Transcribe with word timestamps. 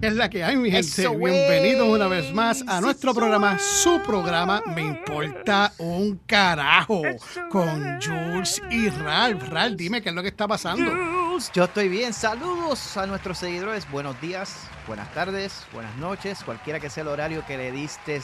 es 0.00 0.14
la 0.14 0.28
que 0.28 0.44
hay, 0.44 0.56
mi 0.56 0.70
gente? 0.70 1.08
Bienvenidos 1.08 1.88
una 1.88 2.08
vez 2.08 2.32
más 2.32 2.62
a 2.66 2.80
nuestro 2.80 3.14
programa, 3.14 3.58
su 3.58 4.00
programa 4.02 4.62
Me 4.66 4.82
Importa 4.82 5.72
un 5.78 6.20
Carajo, 6.26 7.02
con 7.50 8.00
Jules 8.00 8.62
y 8.70 8.88
Ralph. 8.88 9.42
Ralph, 9.48 9.76
dime 9.76 10.02
qué 10.02 10.10
es 10.10 10.14
lo 10.14 10.22
que 10.22 10.28
está 10.28 10.46
pasando. 10.46 10.90
Yo 11.54 11.64
estoy 11.64 11.88
bien. 11.88 12.12
Saludos 12.12 12.96
a 12.96 13.06
nuestros 13.06 13.38
seguidores. 13.38 13.90
Buenos 13.90 14.20
días, 14.20 14.56
buenas 14.86 15.12
tardes, 15.12 15.64
buenas 15.72 15.94
noches, 15.96 16.42
cualquiera 16.44 16.80
que 16.80 16.90
sea 16.90 17.02
el 17.02 17.08
horario 17.08 17.44
que 17.46 17.56
le 17.56 17.72
diste 17.72 18.20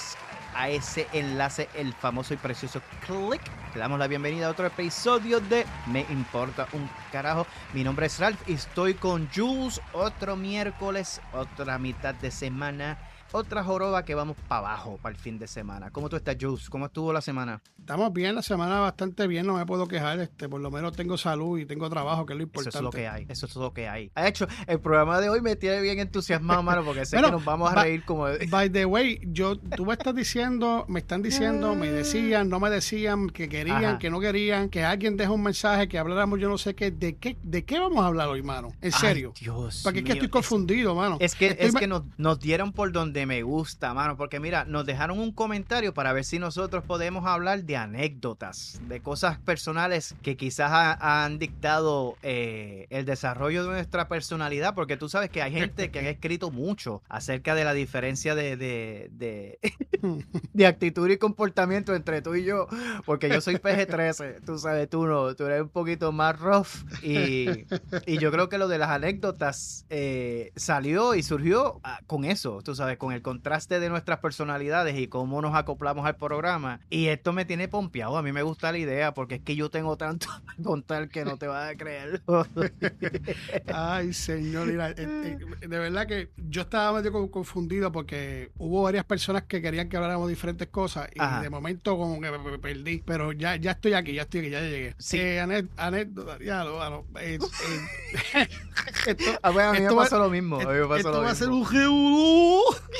a 0.54 0.68
ese 0.68 1.08
enlace, 1.12 1.68
el 1.74 1.92
famoso 1.92 2.34
y 2.34 2.36
precioso 2.36 2.80
click. 3.06 3.42
Te 3.72 3.78
damos 3.78 3.98
la 3.98 4.06
bienvenida 4.06 4.46
a 4.46 4.50
otro 4.50 4.66
episodio 4.66 5.40
de 5.40 5.64
Me 5.86 6.06
Importa 6.10 6.68
un 6.72 6.88
Carajo. 7.10 7.46
Mi 7.72 7.84
nombre 7.84 8.06
es 8.06 8.18
Ralph 8.18 8.40
y 8.48 8.54
estoy 8.54 8.94
con 8.94 9.28
Jules. 9.34 9.80
Otro 9.92 10.36
miércoles, 10.36 11.20
otra 11.32 11.78
mitad 11.78 12.14
de 12.14 12.30
semana 12.30 12.98
otra 13.32 13.64
joroba 13.64 14.04
que 14.04 14.14
vamos 14.14 14.36
para 14.48 14.58
abajo 14.60 14.98
para 15.02 15.14
el 15.14 15.20
fin 15.20 15.38
de 15.38 15.46
semana. 15.46 15.90
¿Cómo 15.90 16.08
tú 16.08 16.16
estás, 16.16 16.36
Jules? 16.40 16.68
¿Cómo 16.68 16.86
estuvo 16.86 17.12
la 17.12 17.20
semana? 17.20 17.60
Estamos 17.78 18.12
bien, 18.12 18.34
la 18.34 18.42
semana 18.42 18.78
bastante 18.78 19.26
bien, 19.26 19.46
no 19.46 19.54
me 19.54 19.66
puedo 19.66 19.88
quejar. 19.88 20.20
Este, 20.20 20.48
por 20.48 20.60
lo 20.60 20.70
menos 20.70 20.94
tengo 20.94 21.18
salud 21.18 21.58
y 21.58 21.66
tengo 21.66 21.88
trabajo, 21.90 22.26
que 22.26 22.34
es 22.34 22.36
lo 22.36 22.42
importante. 22.44 22.68
Eso 22.70 22.78
es 22.78 22.84
lo 22.84 22.90
que 22.90 23.08
hay, 23.08 23.26
eso 23.28 23.46
es 23.46 23.56
lo 23.56 23.72
que 23.72 23.88
hay. 23.88 24.10
De 24.14 24.28
hecho, 24.28 24.46
el 24.66 24.78
programa 24.80 25.20
de 25.20 25.30
hoy 25.30 25.40
me 25.40 25.56
tiene 25.56 25.80
bien 25.80 25.98
entusiasmado, 25.98 26.62
mano, 26.62 26.84
porque 26.84 27.04
sé 27.04 27.16
que 27.16 27.30
nos 27.30 27.44
vamos 27.44 27.72
a 27.72 27.82
reír 27.82 28.04
como. 28.04 28.26
By 28.48 28.70
the 28.70 28.84
way, 28.86 29.20
yo, 29.24 29.58
tú 29.58 29.86
me 29.86 29.94
estás 29.94 30.14
diciendo, 30.14 30.84
me 30.88 31.00
están 31.00 31.22
diciendo, 31.22 31.74
me 31.74 31.90
decían, 31.90 32.48
no 32.48 32.60
me 32.60 32.70
decían, 32.70 33.30
que 33.30 33.48
querían, 33.48 33.98
que 33.98 34.10
no 34.10 34.20
querían, 34.20 34.68
que 34.68 34.84
alguien 34.84 35.16
dejó 35.16 35.34
un 35.34 35.42
mensaje, 35.42 35.88
que 35.88 35.98
habláramos 35.98 36.38
yo 36.38 36.48
no 36.48 36.58
sé 36.58 36.74
qué. 36.74 36.90
¿De 36.90 37.16
qué, 37.16 37.36
de 37.42 37.64
qué 37.64 37.80
vamos 37.80 38.04
a 38.04 38.06
hablar 38.06 38.28
hoy, 38.28 38.42
mano? 38.42 38.68
En 38.80 38.92
serio. 38.92 39.32
Dios. 39.40 39.80
Porque 39.82 40.00
es 40.00 40.04
que 40.04 40.12
estoy 40.12 40.28
confundido, 40.28 40.94
mano. 40.94 41.16
Es 41.20 41.34
que, 41.34 41.56
es 41.58 41.74
que 41.74 41.86
nos, 41.86 42.02
nos 42.16 42.38
dieron 42.38 42.72
por 42.72 42.92
donde 42.92 43.21
me 43.26 43.42
gusta, 43.42 43.94
mano 43.94 44.16
porque 44.16 44.40
mira, 44.40 44.64
nos 44.64 44.86
dejaron 44.86 45.18
un 45.18 45.32
comentario 45.32 45.94
para 45.94 46.12
ver 46.12 46.24
si 46.24 46.38
nosotros 46.38 46.84
podemos 46.84 47.26
hablar 47.26 47.64
de 47.64 47.76
anécdotas, 47.76 48.80
de 48.88 49.00
cosas 49.00 49.38
personales 49.38 50.14
que 50.22 50.36
quizás 50.36 50.96
han 51.00 51.38
dictado 51.38 52.16
eh, 52.22 52.86
el 52.90 53.04
desarrollo 53.04 53.64
de 53.64 53.70
nuestra 53.70 54.08
personalidad, 54.08 54.74
porque 54.74 54.96
tú 54.96 55.08
sabes 55.08 55.30
que 55.30 55.42
hay 55.42 55.52
gente 55.52 55.90
que 55.90 55.98
ha 56.00 56.02
escrito 56.10 56.50
mucho 56.50 57.02
acerca 57.08 57.54
de 57.54 57.64
la 57.64 57.74
diferencia 57.74 58.34
de, 58.34 58.56
de, 58.56 59.58
de, 60.52 60.66
actitud 60.66 61.08
y 61.10 61.18
comportamiento 61.18 61.94
entre 61.94 62.22
tú 62.22 62.34
y 62.34 62.44
yo, 62.44 62.66
porque 63.04 63.28
yo 63.28 63.40
soy 63.40 63.56
PG-13, 63.56 64.44
tú 64.44 64.58
sabes, 64.58 64.88
tú 64.88 65.06
no, 65.06 65.34
tú 65.34 65.44
eres 65.46 65.62
un 65.62 65.68
poquito 65.68 66.12
más 66.12 66.38
rough 66.38 66.68
y, 67.02 67.66
y 68.06 68.18
yo 68.18 68.30
creo 68.30 68.48
que 68.48 68.58
lo 68.58 68.68
de 68.68 68.78
las 68.78 68.90
anécdotas 68.90 69.86
eh, 69.90 70.52
salió 70.56 71.14
y 71.14 71.22
surgió 71.22 71.80
ah, 71.84 72.00
con 72.06 72.24
eso, 72.24 72.62
tú 72.62 72.74
sabes, 72.74 72.98
con 72.98 73.11
el 73.12 73.22
contraste 73.22 73.80
de 73.80 73.88
nuestras 73.88 74.18
personalidades 74.18 74.98
y 74.98 75.08
cómo 75.08 75.40
nos 75.42 75.54
acoplamos 75.54 76.06
al 76.06 76.16
programa. 76.16 76.80
Y 76.90 77.06
esto 77.06 77.32
me 77.32 77.44
tiene 77.44 77.68
pompeado. 77.68 78.16
A 78.16 78.22
mí 78.22 78.32
me 78.32 78.42
gusta 78.42 78.72
la 78.72 78.78
idea 78.78 79.14
porque 79.14 79.36
es 79.36 79.42
que 79.42 79.56
yo 79.56 79.70
tengo 79.70 79.96
tanto 79.96 80.26
que 80.56 80.62
contar 80.62 81.08
que 81.08 81.24
no 81.24 81.36
te 81.36 81.46
vas 81.46 81.70
a 81.70 81.76
creer. 81.76 82.22
Ay, 83.72 84.12
señor, 84.12 84.68
eh, 84.70 84.94
eh, 84.96 85.38
de 85.60 85.78
verdad 85.78 86.06
que 86.06 86.30
yo 86.36 86.62
estaba 86.62 87.00
medio 87.00 87.30
confundido 87.30 87.92
porque 87.92 88.50
hubo 88.58 88.82
varias 88.82 89.04
personas 89.04 89.44
que 89.44 89.62
querían 89.62 89.88
que 89.88 89.96
habláramos 89.96 90.28
diferentes 90.28 90.68
cosas 90.68 91.08
y 91.14 91.42
de 91.42 91.50
momento 91.50 91.96
como 91.96 92.20
que 92.20 92.30
me, 92.30 92.58
perdí. 92.58 93.02
Pero 93.04 93.32
ya, 93.32 93.56
ya 93.56 93.72
estoy 93.72 93.94
aquí, 93.94 94.14
ya 94.14 94.22
estoy 94.22 94.40
aquí, 94.40 94.50
ya 94.50 94.60
llegué. 94.60 94.94
Sí. 94.98 95.18
Eh, 95.18 95.40
anécdota, 95.76 96.38
ya 96.38 96.64
lo, 96.64 96.82
a 99.42 99.72
mí 99.72 99.80
me 99.80 99.94
pasó 99.94 100.18
lo 100.18 100.30
mismo. 100.30 100.56
A 100.56 100.64
mí 100.64 100.80
me 100.80 100.86
pasó 100.86 100.96
esto 100.96 101.10
lo 101.10 101.22
va 101.22 101.30
mismo. 101.30 101.32
a 101.32 101.34
ser 101.34 101.50
un 101.50 101.64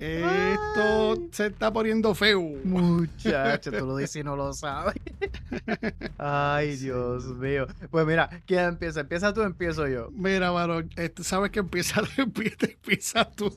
Esto 0.00 1.28
se 1.30 1.48
está 1.48 1.70
poniendo 1.70 2.14
feo. 2.14 2.40
Muchacho, 2.64 3.70
tú 3.78 3.84
lo 3.84 3.96
dices 3.98 4.16
y 4.16 4.24
no 4.24 4.34
lo 4.34 4.54
sabes. 4.54 4.94
Ay, 6.18 6.76
Dios 6.76 7.26
mío. 7.36 7.66
Pues 7.90 8.06
mira, 8.06 8.30
¿quién 8.46 8.60
empieza? 8.60 9.00
¿Empieza 9.00 9.34
tú 9.34 9.42
o 9.42 9.44
empiezo 9.44 9.86
yo? 9.88 10.08
Mira, 10.12 10.52
mano, 10.52 10.80
este, 10.96 11.22
sabes 11.22 11.50
que 11.50 11.58
empieza, 11.60 12.02
empieza 12.16 13.30
tú. 13.30 13.50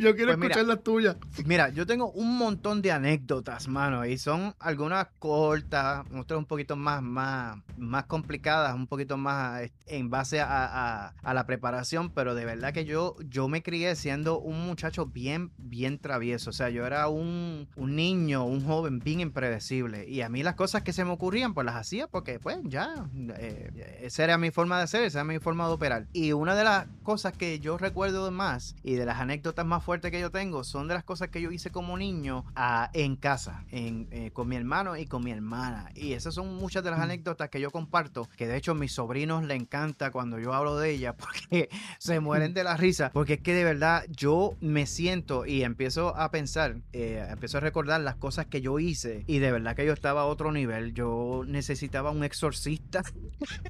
yo 0.00 0.16
quiero 0.16 0.34
pues 0.38 0.50
escuchar 0.50 0.64
las 0.64 0.82
tuyas. 0.82 1.16
Mira, 1.44 1.68
yo 1.68 1.86
tengo 1.86 2.10
un 2.12 2.38
montón 2.38 2.80
de 2.80 2.92
anécdotas, 2.92 3.68
mano, 3.68 4.06
y 4.06 4.16
son 4.16 4.54
algunas 4.58 5.08
cortas, 5.18 6.06
otras 6.14 6.38
un 6.38 6.46
poquito 6.46 6.76
más, 6.76 7.02
más, 7.02 7.58
más 7.76 8.04
complicadas, 8.04 8.74
un 8.74 8.86
poquito 8.86 9.18
más 9.18 9.70
en 9.84 10.08
base 10.08 10.40
a, 10.40 11.08
a 11.08 11.34
la 11.34 11.46
preparación, 11.46 12.08
pero 12.08 12.34
de 12.34 12.46
verdad 12.46 12.72
que 12.72 12.86
yo, 12.86 13.16
yo 13.28 13.48
me 13.48 13.62
crié 13.62 13.94
siendo 13.96 14.38
un 14.38 14.66
muchacho 14.66 15.04
bien 15.04 15.41
bien, 15.58 15.98
travieso. 15.98 16.50
O 16.50 16.52
sea, 16.52 16.70
yo 16.70 16.86
era 16.86 17.08
un, 17.08 17.68
niño, 17.76 18.44
un 18.44 18.64
joven 18.64 18.98
bien 18.98 19.20
impredecible. 19.20 20.08
Y 20.08 20.20
a 20.20 20.28
mí 20.28 20.42
las 20.42 20.54
cosas 20.54 20.82
que 20.82 20.92
se 20.92 21.04
me 21.04 21.10
ocurrían, 21.10 21.54
pues 21.54 21.64
las 21.64 21.76
hacía 21.76 22.06
porque, 22.06 22.38
pues, 22.38 22.58
ya, 22.64 23.06
eh, 23.38 23.98
esa 24.02 24.24
era 24.24 24.38
mi 24.38 24.50
forma 24.50 24.80
de 24.80 24.86
ser, 24.86 25.04
esa 25.04 25.20
era 25.20 25.24
mi 25.24 25.38
forma 25.38 25.66
de 25.66 25.72
operar. 25.72 26.06
Y 26.12 26.32
una 26.32 26.54
de 26.54 26.64
las 26.64 26.86
cosas 27.02 27.32
que 27.32 27.58
yo 27.60 27.78
recuerdo 27.78 28.30
más 28.30 28.76
y 28.82 28.94
de 28.94 29.06
las 29.06 29.20
anécdotas 29.20 29.66
más 29.66 29.82
fuertes 29.84 30.10
que 30.10 30.20
yo 30.20 30.30
tengo 30.30 30.64
son 30.64 30.88
de 30.88 30.94
las 30.94 31.04
cosas 31.04 31.28
que 31.28 31.40
yo 31.40 31.50
hice 31.50 31.70
como 31.70 31.96
niño 31.96 32.44
en 32.92 33.16
casa, 33.16 33.64
en, 33.70 34.08
eh, 34.10 34.30
con 34.32 34.48
mi 34.48 34.56
hermano 34.56 34.96
y 34.96 35.06
con 35.06 35.24
mi 35.24 35.30
hermana. 35.30 35.90
Y 35.94 36.12
esas 36.12 36.34
son 36.34 36.56
muchas 36.56 36.84
de 36.84 36.90
las 36.90 36.98
mm. 36.98 37.02
anécdotas 37.02 37.48
que 37.48 37.60
yo 37.60 37.70
comparto, 37.70 38.28
que 38.36 38.46
de 38.46 38.56
hecho 38.56 38.72
a 38.72 38.74
mis 38.74 38.92
sobrinos 38.92 39.44
le 39.44 39.54
encanta 39.54 40.10
cuando 40.10 40.38
yo 40.38 40.52
hablo 40.54 40.76
de 40.76 40.90
ellas 40.90 41.14
porque 41.18 41.68
se 41.98 42.20
mueren 42.20 42.54
de 42.54 42.64
la 42.64 42.76
risa, 42.76 43.10
porque 43.12 43.34
es 43.34 43.40
que 43.40 43.54
de 43.54 43.64
verdad 43.64 44.04
yo 44.08 44.56
me 44.60 44.86
siento 44.86 45.31
y 45.46 45.62
empiezo 45.62 46.16
a 46.16 46.30
pensar, 46.30 46.76
eh, 46.92 47.26
empiezo 47.30 47.58
a 47.58 47.60
recordar 47.60 48.00
las 48.00 48.16
cosas 48.16 48.46
que 48.46 48.60
yo 48.60 48.78
hice 48.78 49.24
y 49.26 49.38
de 49.38 49.52
verdad 49.52 49.74
que 49.74 49.86
yo 49.86 49.92
estaba 49.92 50.22
a 50.22 50.24
otro 50.26 50.52
nivel. 50.52 50.94
Yo 50.94 51.44
necesitaba 51.46 52.10
un 52.10 52.24
exorcista. 52.24 53.02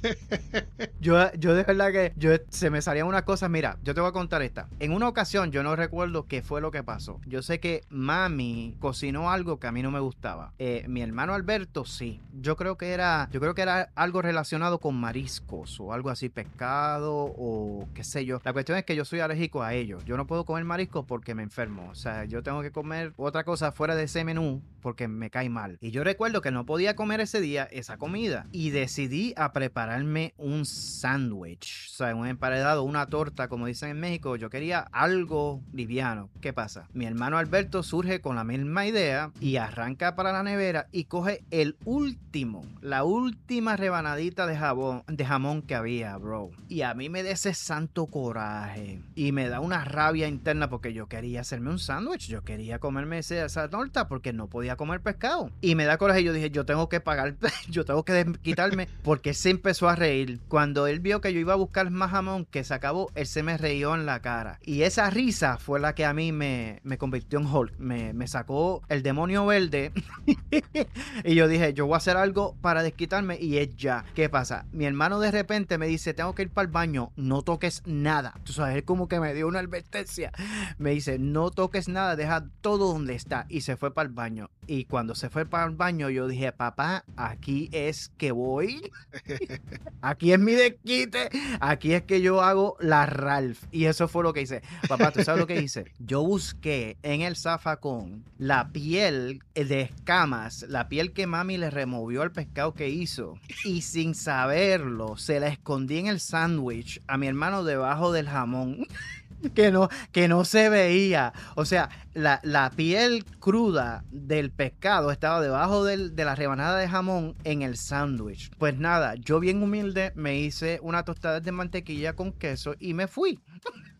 yo, 1.01 1.33
yo 1.35 1.55
de 1.55 1.63
verdad 1.63 1.93
que 1.93 2.13
yo, 2.17 2.31
se 2.49 2.71
me 2.71 2.83
salían 2.83 3.07
unas 3.07 3.23
cosas. 3.23 3.51
Mira, 3.51 3.79
yo 3.83 3.95
te 3.95 4.01
voy 4.01 4.11
a 4.11 4.13
contar 4.13 4.43
esta. 4.43 4.69
En 4.81 4.93
una 4.93 5.09
ocasión 5.09 5.53
yo 5.53 5.63
no 5.63 5.77
recuerdo 5.77 6.27
qué 6.27 6.43
fue 6.43 6.61
lo 6.61 6.71
que 6.71 6.83
pasó. 6.83 7.21
Yo 7.27 7.43
sé 7.43 7.61
que 7.61 7.83
mami 7.89 8.77
cocinó 8.81 9.31
algo 9.31 9.59
que 9.59 9.67
a 9.67 9.73
mí 9.73 9.83
no 9.83 9.91
me 9.91 10.01
gustaba. 10.01 10.53
Eh, 10.59 10.85
mi 10.89 11.03
hermano 11.03 11.35
Alberto 11.35 11.85
sí. 11.85 12.21
Yo 12.41 12.57
creo 12.57 12.77
que 12.77 12.91
era, 12.91 13.29
yo 13.33 13.41
creo 13.41 13.55
que 13.55 13.63
era 13.63 13.91
algo 13.95 14.23
relacionado 14.23 14.79
con 14.79 14.95
mariscos 14.97 15.79
o 15.81 15.93
algo 15.93 16.11
así, 16.11 16.29
pescado 16.29 17.13
o 17.15 17.89
qué 17.95 18.05
sé 18.05 18.25
yo. 18.25 18.41
La 18.45 18.53
cuestión 18.53 18.79
es 18.79 18.85
que 18.85 18.97
yo 18.97 19.05
soy 19.05 19.21
alérgico 19.21 19.63
a 19.63 19.75
ellos. 19.75 20.05
Yo 20.05 20.17
no 20.17 20.27
puedo 20.27 20.45
comer 20.45 20.65
mariscos 20.65 21.05
porque 21.07 21.35
me 21.35 21.43
enfermo. 21.53 21.91
O 21.91 21.95
sea, 21.95 22.25
yo 22.25 22.43
tengo 22.43 22.63
que 22.63 22.73
comer 22.73 23.13
otra 23.17 23.45
cosa 23.45 23.73
fuera 23.73 23.95
de 23.95 24.05
ese 24.05 24.25
menú 24.25 24.63
porque 24.81 25.07
me 25.07 25.31
cae 25.31 25.49
mal. 25.49 25.79
Y 25.81 25.91
yo 25.91 26.03
recuerdo 26.03 26.41
que 26.41 26.51
no 26.51 26.67
podía 26.67 26.97
comer 26.97 27.21
ese 27.21 27.41
día 27.41 27.69
esa 27.71 27.99
comida. 27.99 28.47
Y 28.53 28.71
decidí 28.71 29.33
a 29.37 29.53
prepararme 29.53 30.35
un 30.39 30.65
sándwich. 30.65 31.89
O 31.91 31.95
sea, 31.95 32.15
un 32.15 32.27
emparedado, 32.27 32.83
una 32.83 33.07
torta, 33.07 33.49
como 33.49 33.67
dicen 33.67 33.91
en 33.91 34.01
México. 34.01 34.35
Yo 34.37 34.51
quería 34.51 34.81
algo 34.93 35.63
liviano. 35.73 36.31
¿Qué 36.41 36.53
pasa? 36.53 36.89
Mi 36.95 37.05
hermano 37.05 37.39
Alberto 37.39 37.83
surge 37.83 38.21
con 38.21 38.35
la 38.35 38.45
misma 38.45 38.87
idea 38.87 39.31
y 39.39 39.57
arranca 39.57 40.17
para 40.17 40.33
la 40.33 40.43
nevera 40.43 40.89
y 40.91 41.05
coge 41.05 41.45
el 41.51 41.77
último, 41.85 42.67
la 42.81 43.05
última 43.05 43.77
rebanadita 43.77 44.47
de 44.47 44.57
jabón, 44.57 45.05
de 45.07 45.25
jamón 45.25 45.63
que 45.63 45.75
había, 45.75 46.17
bro. 46.17 46.51
Y 46.69 46.83
a 46.83 46.95
mí 46.95 47.09
me 47.09 47.23
da 47.23 47.31
ese 47.31 47.55
santo 47.55 48.07
coraje. 48.07 49.01
Y 49.15 49.33
me 49.33 49.49
da 49.49 49.61
una 49.61 49.85
rabia 49.85 50.27
interna 50.27 50.69
porque 50.69 50.93
yo 50.93 51.07
quería 51.07 51.42
hacerme 51.43 51.71
un 51.71 51.79
sándwich. 51.79 52.29
Yo 52.29 52.43
quería 52.43 52.79
comerme 52.79 53.19
esa 53.19 53.69
torta 53.69 54.09
porque 54.09 54.33
no 54.33 54.49
podía 54.49 54.77
comer 54.77 55.01
pescado. 55.01 55.51
Y 55.61 55.75
me 55.75 55.85
da 55.85 55.99
coraje. 55.99 56.23
Y 56.23 56.25
yo 56.25 56.33
dije, 56.33 56.51
yo 56.51 56.65
tengo 56.65 56.89
que 56.89 57.01
pagar, 57.01 57.37
yo 57.69 57.85
tengo 57.85 58.05
que 58.05 58.33
quitarme 58.43 58.89
porque 59.03 59.35
se 59.35 59.51
empezó 59.51 59.89
a 59.89 59.97
reír. 59.97 60.41
Cuando 60.49 60.87
él 60.87 61.01
vio 61.01 61.21
que 61.21 61.33
yo 61.33 61.41
iba 61.41 61.53
a 61.53 61.57
buscar 61.57 61.91
más 61.91 62.11
jamón 62.11 62.47
que 62.47 62.65
se 62.65 62.75
acabó, 62.75 63.11
él 63.15 63.27
se 63.27 63.43
me 63.43 63.59
reíó 63.59 63.95
en 63.95 64.07
la 64.07 64.21
cara. 64.21 64.59
Y 64.63 64.83
esa 64.83 65.11
risa 65.11 65.59
fue 65.59 65.81
la 65.81 65.95
que 65.95 66.05
a 66.05 66.15
mí 66.15 66.33
me, 66.33 66.81
me 66.85 66.99
convirtió 66.99 67.39
en 67.39 67.47
Hulk. 67.47 67.79
Me, 67.79 68.13
me 68.13 68.27
sacó 68.27 68.83
el 68.89 69.03
demonio 69.03 69.47
verde. 69.47 69.93
y 71.25 71.35
yo 71.35 71.49
dije, 71.49 71.75
yo 71.75 71.87
voy 71.87 71.95
a 71.95 71.99
hacer 71.99 72.17
algo 72.17 72.57
para 72.61 72.83
desquitarme. 72.83 73.39
Y 73.41 73.59
es 73.59 73.77
ya. 73.77 74.05
¿Qué 74.15 74.29
pasa? 74.29 74.67
Mi 74.73 74.87
hermano 74.87 75.21
de 75.21 75.31
repente 75.31 75.79
me 75.79 75.87
dice, 75.87 76.15
tengo 76.15 76.35
que 76.35 76.43
ir 76.43 76.51
para 76.51 76.67
el 76.67 76.73
baño. 76.73 77.13
No 77.17 77.43
toques 77.43 77.83
nada. 77.87 78.35
Tú 78.45 78.53
sabes, 78.53 78.77
él 78.77 78.85
como 78.85 79.09
que 79.09 79.21
me 79.21 79.35
dio 79.35 79.49
una 79.49 79.59
advertencia. 79.59 80.33
Me 80.79 80.91
dice, 80.91 81.19
no 81.19 81.32
toques 81.51 81.89
nada, 81.89 82.17
deja 82.17 82.47
todo 82.61 82.93
donde 82.93 83.15
está. 83.15 83.47
Y 83.49 83.63
se 83.63 83.77
fue 83.77 83.93
para 83.93 84.09
el 84.09 84.15
baño. 84.15 84.51
Y 84.67 84.85
cuando 84.85 85.15
se 85.15 85.31
fue 85.31 85.47
para 85.47 85.65
el 85.65 85.77
baño, 85.77 86.11
yo 86.11 86.29
dije, 86.29 86.53
papá, 86.53 87.05
aquí 87.17 87.69
es 87.73 88.13
que 88.17 88.33
voy. 88.33 88.91
aquí 90.03 90.33
es 90.33 90.39
mi 90.39 90.53
desquite. 90.53 91.31
Aquí 91.61 91.95
es 91.95 92.03
que 92.03 92.21
yo 92.21 92.43
hago 92.43 92.77
la 92.81 93.07
Ralph. 93.07 93.65
Y 93.71 93.87
eso 93.87 94.09
fue 94.09 94.23
lo 94.23 94.33
que 94.33 94.43
hice. 94.43 94.63
Papá, 94.89 95.11
¿tú 95.11 95.23
sabes 95.25 95.41
lo 95.41 95.47
que 95.47 95.61
hice? 95.61 95.93
Yo 95.99 96.23
busqué 96.23 96.97
en 97.03 97.23
el 97.23 97.37
zafacón 97.37 98.25
la 98.39 98.71
piel 98.71 99.43
de 99.55 99.83
escamas, 99.83 100.67
la 100.69 100.89
piel 100.89 101.13
que 101.13 101.27
mami 101.27 101.59
le 101.59 101.71
removió 101.71 102.23
al 102.23 102.33
pescado 102.33 102.75
que 102.75 102.89
hizo. 102.89 103.39
Y 103.65 103.83
sin 103.83 104.15
saberlo, 104.15 105.17
se 105.17 105.41
la 105.41 105.49
escondí 105.49 105.99
en 105.99 106.07
el 106.07 106.21
sándwich 106.21 107.01
a 107.07 107.19
mi 107.19 107.27
hermano 107.27 107.65
debajo 107.65 108.13
del 108.13 108.29
jamón. 108.29 108.87
que 109.55 109.71
no, 109.71 109.89
que 110.13 110.29
no 110.29 110.45
se 110.45 110.69
veía. 110.69 111.33
O 111.55 111.65
sea, 111.65 111.89
la, 112.15 112.41
la 112.43 112.71
piel 112.71 113.25
cruda 113.41 114.05
del 114.11 114.51
pescado 114.51 115.11
estaba 115.11 115.41
debajo 115.41 115.85
del, 115.85 116.15
de 116.15 116.25
la 116.25 116.35
rebanada 116.35 116.79
de 116.79 116.89
jamón 116.89 117.35
en 117.45 117.63
el 117.63 117.77
sándwich. 117.77 118.51
Pues 118.59 118.77
nada, 118.79 119.15
yo 119.17 119.41
bien 119.41 119.63
humilde 119.63 120.13
me 120.15 120.39
hice 120.39 120.79
una 120.83 121.05
tostada 121.05 121.41
de 121.41 121.53
mantequilla 121.53 122.15
con 122.15 122.33
queso 122.33 122.75
y 122.79 122.95
me 122.95 123.07
fui. 123.09 123.41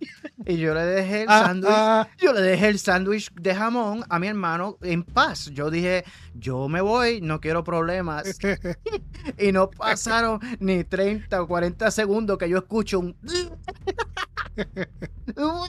y 0.47 0.57
yo 0.57 0.75
le 0.75 0.83
dejé 0.83 1.23
el 1.23 1.29
Ah, 1.31 1.45
sándwich, 1.47 1.73
ah. 1.75 2.09
yo 2.19 2.33
le 2.33 2.41
dejé 2.41 2.69
el 2.69 2.79
sándwich 2.79 3.33
de 3.35 3.55
jamón 3.55 4.05
a 4.09 4.19
mi 4.19 4.27
hermano 4.27 4.79
en 4.83 5.03
paz. 5.03 5.51
Yo 5.53 5.71
dije, 5.71 6.05
yo 6.35 6.69
me 6.69 6.81
voy, 6.81 7.21
no 7.21 7.41
quiero 7.41 7.65
problemas. 7.65 8.39
Y 9.39 9.53
no 9.53 9.71
pasaron 9.71 10.41
ni 10.59 10.83
30 10.83 11.43
o 11.43 11.47
40 11.47 11.91
segundos 11.93 12.39
que 12.39 12.49
yo 12.49 12.59
escucho 12.59 12.99
un... 12.99 13.17
う 15.37 15.43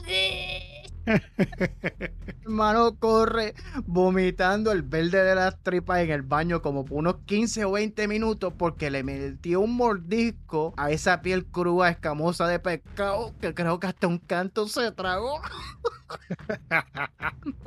Hermano 2.44 2.96
corre 2.98 3.54
vomitando 3.86 4.72
el 4.72 4.82
verde 4.82 5.22
de 5.24 5.34
las 5.34 5.62
tripas 5.62 6.00
en 6.00 6.10
el 6.10 6.22
baño 6.22 6.62
como 6.62 6.84
por 6.84 6.98
unos 6.98 7.16
15 7.26 7.64
o 7.64 7.72
20 7.72 8.08
minutos 8.08 8.52
porque 8.56 8.90
le 8.90 9.02
metió 9.02 9.60
un 9.60 9.76
mordisco 9.76 10.74
a 10.76 10.90
esa 10.90 11.20
piel 11.22 11.46
cruda 11.46 11.90
escamosa 11.90 12.46
de 12.46 12.58
pescado 12.58 13.34
que 13.40 13.54
creo 13.54 13.78
que 13.80 13.86
hasta 13.86 14.06
un 14.06 14.18
canto 14.18 14.68
se 14.68 14.92
tragó. 14.92 15.40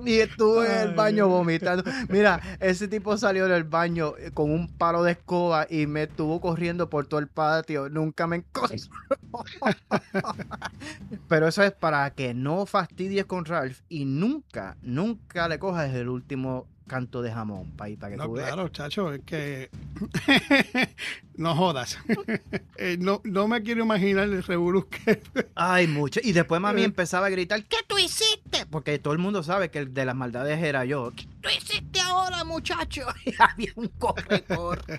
y 0.06 0.20
estuve 0.20 0.66
en 0.66 0.90
el 0.90 0.96
baño 0.96 1.28
vomitando. 1.28 1.84
Mira, 2.10 2.42
ese 2.60 2.88
tipo 2.88 3.18
salió 3.18 3.48
del 3.48 3.64
baño 3.64 4.14
eh, 4.18 4.32
con 4.32 4.52
un 4.52 4.68
palo 4.68 5.04
de 5.04 5.14
escoba 5.14 5.68
y 5.70 5.88
me 5.88 6.04
estuvo 6.04 6.40
corriendo 6.42 6.90
por 6.90 7.08
todo 7.08 7.20
el 7.20 7.28
patio. 7.28 7.90
Nunca 7.90 8.28
me 8.28 8.38
encontró. 8.38 8.78
Pero 11.28 11.48
eso 11.48 11.64
es 11.64 11.72
para 11.72 12.10
que 12.12 12.34
no 12.34 12.66
fastidies 12.66 13.26
con 13.28 13.46
Ralph 13.46 13.80
y 13.90 14.06
nunca, 14.06 14.78
nunca 14.82 15.48
le 15.48 15.60
cojas 15.60 15.94
el 15.94 16.10
último 16.10 16.68
canto 16.88 17.22
de 17.22 17.32
jamón 17.34 17.72
para 17.72 17.94
para 17.98 18.12
que 18.12 18.18
No, 18.18 18.26
tú 18.28 18.32
veas. 18.34 18.48
claro, 18.48 18.70
chacho, 18.70 19.12
es 19.14 19.22
que 19.26 19.70
no 21.36 21.56
jodas. 21.56 21.98
Eh, 22.80 22.96
no, 23.00 23.22
no 23.24 23.48
me 23.48 23.64
quiero 23.64 23.82
imaginar 23.84 24.26
el 24.26 24.44
revolú 24.44 24.88
que 24.88 25.20
Ay, 25.56 25.88
mucho. 25.88 26.20
Y 26.24 26.32
después 26.32 26.62
mami 26.62 26.82
Eh. 26.82 26.86
empezaba 26.86 27.26
a 27.26 27.30
gritar, 27.30 27.64
¿qué 27.66 27.78
tú 27.88 27.98
hiciste? 27.98 28.68
Porque 28.70 29.00
todo 29.00 29.14
el 29.14 29.20
mundo 29.20 29.42
sabe 29.42 29.72
que 29.72 29.80
el 29.80 29.94
de 29.96 30.06
las 30.06 30.16
maldades 30.16 30.62
era 30.64 30.86
yo. 30.86 31.12
¿Qué 31.16 31.26
tú 31.42 31.50
hiciste 31.50 32.00
ahora, 32.02 32.44
muchacho? 32.44 33.02
Y 33.26 33.34
había 33.40 33.72
un 33.76 33.88
corre, 33.98 34.44
corre. 34.44 34.98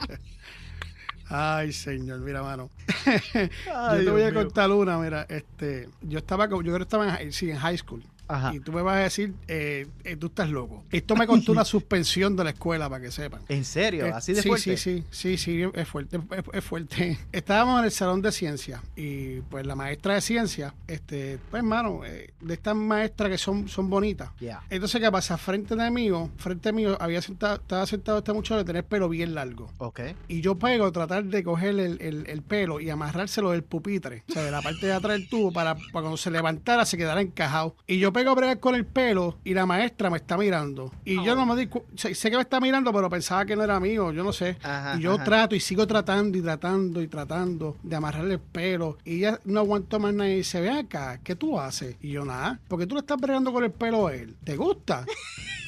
Ay, 1.30 1.72
señor, 1.72 2.18
mira, 2.20 2.42
mano. 2.42 2.68
Ay, 3.06 3.98
yo 3.98 4.04
te 4.06 4.10
voy 4.10 4.22
a 4.22 4.24
Dios 4.30 4.32
mío. 4.32 4.42
contar 4.44 4.70
una, 4.72 4.98
mira, 4.98 5.24
este, 5.28 5.88
yo 6.02 6.18
estaba, 6.18 6.48
yo 6.48 6.58
creo 6.58 6.76
que 6.78 6.82
estaba 6.82 7.16
en, 7.20 7.32
sí, 7.32 7.50
en 7.50 7.58
high 7.58 7.78
school. 7.78 8.02
Ajá. 8.28 8.54
Y 8.54 8.60
tú 8.60 8.72
me 8.72 8.82
vas 8.82 8.96
a 8.96 9.00
decir, 9.00 9.34
eh, 9.48 9.86
eh, 10.04 10.16
tú 10.16 10.26
estás 10.28 10.50
loco. 10.50 10.84
Esto 10.90 11.16
me 11.16 11.26
costó 11.26 11.52
una 11.52 11.64
suspensión 11.64 12.36
de 12.36 12.44
la 12.44 12.50
escuela, 12.50 12.88
para 12.88 13.02
que 13.02 13.10
sepan. 13.10 13.40
¿En 13.48 13.64
serio? 13.64 14.06
Eh, 14.06 14.12
¿Así 14.12 14.32
de 14.34 14.42
sí, 14.42 14.48
fuerte? 14.48 14.76
Sí, 14.76 15.04
sí, 15.10 15.36
sí, 15.36 15.62
sí, 15.62 15.70
es 15.74 15.88
fuerte, 15.88 16.16
es, 16.16 16.42
es 16.52 16.64
fuerte. 16.64 17.18
Estábamos 17.32 17.78
en 17.80 17.84
el 17.86 17.90
salón 17.90 18.22
de 18.22 18.32
ciencia 18.32 18.82
y 18.96 19.40
pues 19.42 19.66
la 19.66 19.74
maestra 19.74 20.14
de 20.14 20.20
ciencia, 20.20 20.74
este, 20.86 21.38
pues 21.50 21.60
hermano, 21.62 22.02
eh, 22.04 22.32
de 22.40 22.54
estas 22.54 22.76
maestras 22.76 23.30
que 23.30 23.38
son, 23.38 23.68
son 23.68 23.88
bonitas. 23.90 24.30
Ya. 24.40 24.62
Entonces, 24.70 25.00
¿qué 25.00 25.10
pasa? 25.10 25.38
Frente 25.38 25.74
de 25.74 25.90
mí, 25.90 26.10
frente 26.36 26.72
mío, 26.72 26.96
había 27.00 27.22
sentado, 27.22 27.56
estaba 27.56 27.86
sentado 27.86 28.18
este 28.18 28.32
muchacho 28.32 28.56
de 28.58 28.64
tener 28.64 28.84
pelo 28.84 29.08
bien 29.08 29.34
largo. 29.34 29.70
Ok. 29.78 30.00
Y 30.28 30.40
yo 30.40 30.56
pego 30.58 30.90
tratar 30.92 31.24
de 31.24 31.42
coger 31.42 31.70
el, 31.78 32.00
el- 32.00 32.24
el 32.28 32.42
pelo 32.42 32.80
y 32.80 32.90
amarrárselo 32.90 33.50
del 33.52 33.62
pupitre, 33.62 34.22
o 34.28 34.32
sea, 34.32 34.42
de 34.42 34.50
la 34.50 34.60
parte 34.60 34.86
de 34.86 34.92
atrás 34.92 35.18
del 35.18 35.28
tubo, 35.28 35.52
para, 35.52 35.74
para 35.74 35.90
cuando 35.92 36.16
se 36.16 36.30
levantara 36.30 36.84
se 36.84 36.96
quedara 36.96 37.20
encajado. 37.20 37.76
Y 37.86 37.98
yo 37.98 38.12
pego 38.18 38.32
a 38.32 38.34
bregar 38.34 38.58
con 38.58 38.74
el 38.74 38.84
pelo 38.84 39.38
y 39.44 39.54
la 39.54 39.64
maestra 39.64 40.10
me 40.10 40.16
está 40.16 40.36
mirando. 40.36 40.92
Y 41.04 41.22
yo 41.24 41.36
no 41.36 41.46
me 41.46 41.54
di 41.54 41.70
sé, 41.94 42.16
sé 42.16 42.30
que 42.30 42.36
me 42.36 42.42
está 42.42 42.58
mirando, 42.60 42.92
pero 42.92 43.08
pensaba 43.08 43.46
que 43.46 43.54
no 43.54 43.62
era 43.62 43.78
mío, 43.78 44.10
yo 44.10 44.24
no 44.24 44.32
sé. 44.32 44.56
Ajá, 44.64 44.96
y 44.98 45.02
yo 45.02 45.14
ajá. 45.14 45.24
trato 45.24 45.54
y 45.54 45.60
sigo 45.60 45.86
tratando 45.86 46.36
y 46.36 46.42
tratando 46.42 47.00
y 47.00 47.06
tratando 47.06 47.76
de 47.80 47.94
amarrarle 47.94 48.34
el 48.34 48.40
pelo. 48.40 48.98
Y 49.04 49.18
ella 49.18 49.38
no 49.44 49.60
aguantó 49.60 50.00
más 50.00 50.12
nada 50.14 50.30
y 50.30 50.38
dice, 50.38 50.60
ven 50.60 50.78
acá, 50.78 51.20
¿qué 51.22 51.36
tú 51.36 51.60
haces? 51.60 51.94
Y 52.00 52.10
yo, 52.10 52.24
nada, 52.24 52.58
porque 52.66 52.86
tú 52.88 52.96
le 52.96 53.02
estás 53.02 53.20
bregando 53.20 53.52
con 53.52 53.62
el 53.62 53.70
pelo 53.70 54.08
a 54.08 54.14
él. 54.14 54.34
¿Te 54.42 54.56
gusta? 54.56 55.06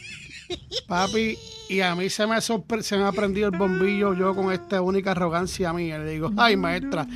Papi, 0.87 1.39
y 1.69 1.81
a 1.81 1.95
mí 1.95 2.11
se 2.11 2.27
me, 2.27 2.41
se 2.41 2.97
me 2.97 3.05
ha 3.05 3.13
prendido 3.13 3.49
el 3.49 3.57
bombillo 3.57 4.15
yo 4.15 4.35
con 4.35 4.53
esta 4.53 4.83
única 4.83 5.13
arrogancia 5.13 5.73
mía. 5.73 5.99
Le 5.99 6.11
digo, 6.13 6.33
ay 6.37 6.57
maestra, 6.57 7.07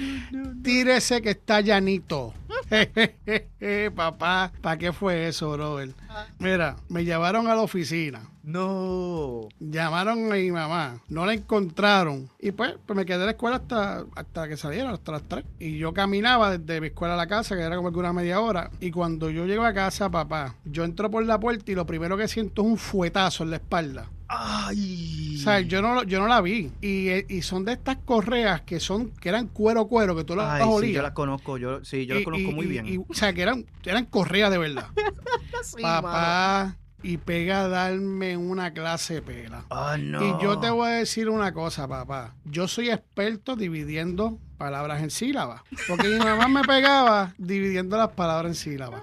tírese 0.63 1.21
que 1.21 1.31
está 1.31 1.61
llanito. 1.61 2.35
Papá, 3.95 4.53
¿para 4.61 4.79
qué 4.79 4.93
fue 4.93 5.29
eso, 5.29 5.53
brother? 5.53 5.95
Mira, 6.39 6.77
me 6.89 7.05
llevaron 7.05 7.49
a 7.49 7.55
la 7.55 7.63
oficina. 7.63 8.21
No. 8.45 9.49
Llamaron 9.59 10.31
a 10.31 10.37
mi 10.37 10.51
mamá, 10.51 11.01
no 11.09 11.25
la 11.27 11.33
encontraron. 11.35 12.29
Y 12.39 12.53
pues, 12.53 12.75
pues 12.87 12.97
me 12.97 13.05
quedé 13.07 13.17
en 13.21 13.25
la 13.27 13.31
escuela 13.33 13.57
hasta, 13.57 14.05
hasta 14.15 14.49
que 14.49 14.57
salieron, 14.57 14.93
hasta 14.93 15.13
las 15.13 15.23
3. 15.23 15.45
Y 15.59 15.79
yo 15.79 15.95
caminaba 15.95 16.57
desde 16.59 16.81
mi 16.81 16.89
escuela 16.89 17.15
a 17.15 17.17
la 17.17 17.27
casa, 17.27 17.57
que 17.57 17.63
era 17.63 17.77
como 17.77 17.89
alguna 17.89 18.13
media 18.13 18.41
hora. 18.41 18.71
Y 18.81 18.91
cuando 18.91 19.31
yo 19.31 19.47
llego 19.47 19.65
a 19.65 19.73
casa, 19.73 20.11
papá, 20.11 20.57
yo 20.65 20.85
entro 20.85 21.11
por 21.11 21.25
la 21.25 21.41
puerta 21.41 21.73
y 21.73 21.75
lo 21.75 21.87
primero 21.87 22.17
que 22.17 22.29
siento 22.29 22.63
es 22.63 22.69
un 22.69 22.77
fuetazo 22.77 23.45
en 23.45 23.51
la 23.51 23.57
espalda. 23.57 24.11
Ay. 24.29 25.37
O 25.37 25.39
sea, 25.39 25.61
yo 25.61 25.81
no, 25.83 25.95
lo- 25.95 26.03
yo 26.05 26.19
no 26.21 26.27
la 26.27 26.41
vi. 26.41 26.71
Y, 26.81 27.09
eh, 27.09 27.27
y 27.29 27.43
son 27.43 27.65
de 27.65 27.73
estas 27.75 27.97
correas 27.99 28.63
que 28.63 28.81
son 28.81 29.11
que 29.11 29.29
eran 29.29 29.49
cuero 29.49 29.87
cuero, 29.87 30.17
que 30.17 30.25
tú 30.25 30.35
las, 30.35 30.51
Ay, 30.51 30.67
las 30.67 30.81
sí, 30.81 30.93
yo 30.93 31.03
las 31.03 31.13
conozco, 31.13 31.57
yo, 31.59 31.85
sí, 31.85 32.07
yo 32.07 32.15
las 32.15 32.25
conozco 32.25 32.51
y- 32.51 32.55
muy 32.55 32.65
y- 32.65 32.69
bien. 32.69 32.87
y, 32.87 32.97
o 32.99 33.07
sea, 33.13 33.33
que 33.33 33.43
eran, 33.43 33.65
eran 33.85 34.07
correas 34.07 34.51
de 34.51 34.59
verdad. 34.59 34.87
Sí, 35.63 35.81
mano. 35.83 36.75
Y 37.05 37.19
pega 37.19 37.65
a 37.65 37.69
darme 37.69 38.37
una 38.37 38.73
clase 38.73 39.15
de 39.15 39.23
pela. 39.23 39.65
Ah, 39.71 39.97
no. 40.01 40.25
Y 40.25 40.43
yo 40.43 40.59
te 40.59 40.71
voy 40.71 40.89
a 40.89 40.95
decir 40.95 41.29
una 41.29 41.53
cosa, 41.53 41.87
papá. 41.87 42.35
Yo 42.45 42.67
soy 42.67 42.89
experto 42.89 43.57
dividiendo 43.57 44.39
palabras 44.55 45.03
en 45.03 45.11
sílabas. 45.11 45.63
Porque 45.87 46.09
mi 46.09 46.19
mamá 46.19 46.49
me 46.49 46.63
pegaba 46.63 47.35
dividiendo 47.39 47.97
las 47.97 48.09
palabras 48.11 48.51
en 48.51 48.55
sílabas. 48.55 49.03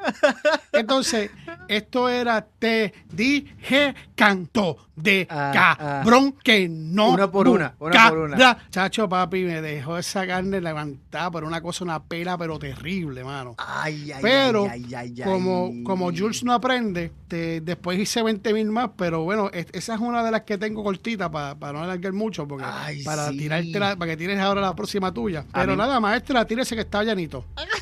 Entonces, 0.73 1.31
esto 1.67 2.09
era 2.09 2.45
te 2.59 2.93
dije 3.11 3.93
canto 4.15 4.77
de 4.95 5.25
Ah, 5.29 5.75
cabrón 6.03 6.33
que 6.43 6.67
no. 6.69 7.09
Una 7.13 7.29
por 7.31 7.47
una, 7.47 7.73
una 7.79 8.09
por 8.09 8.17
una. 8.19 8.57
Chacho, 8.69 9.09
papi, 9.09 9.43
me 9.43 9.61
dejó 9.61 9.97
esa 9.97 10.27
carne 10.27 10.61
levantada 10.61 11.31
por 11.31 11.43
una 11.43 11.61
cosa, 11.61 11.83
una 11.83 12.03
pela, 12.03 12.37
pero 12.37 12.59
terrible, 12.59 13.23
mano. 13.23 13.55
Ay, 13.57 14.11
ay, 14.11 14.19
Pero, 14.21 14.67
ay, 14.69 14.85
ay, 14.95 15.13
ay, 15.17 15.23
Como, 15.23 15.71
como 15.83 16.11
Jules 16.15 16.43
no 16.43 16.53
aprende, 16.53 17.11
te- 17.27 17.61
después 17.61 17.97
hice 17.99 18.21
20 18.21 18.53
mil 18.53 18.67
más, 18.69 18.91
pero 18.95 19.23
bueno, 19.23 19.49
es- 19.53 19.67
esa 19.73 19.95
es 19.95 19.99
una 19.99 20.23
de 20.23 20.31
las 20.31 20.41
que 20.41 20.57
tengo 20.57 20.83
cortita 20.83 21.31
para 21.31 21.55
no 21.73 21.81
alargar 21.83 22.13
mucho, 22.13 22.47
porque 22.47 22.65
para 23.03 23.29
sí. 23.29 23.37
tirarte 23.37 23.79
la- 23.79 23.95
para 23.95 24.11
que 24.11 24.17
tires 24.17 24.39
ahora 24.39 24.61
la 24.61 24.75
próxima 24.75 25.11
tuya. 25.13 25.40
Pero 25.53 25.71
mí- 25.73 25.77
nada, 25.77 25.99
maestra, 25.99 26.45
tírese 26.45 26.75
que 26.75 26.81
está 26.81 27.03
llanito. 27.03 27.45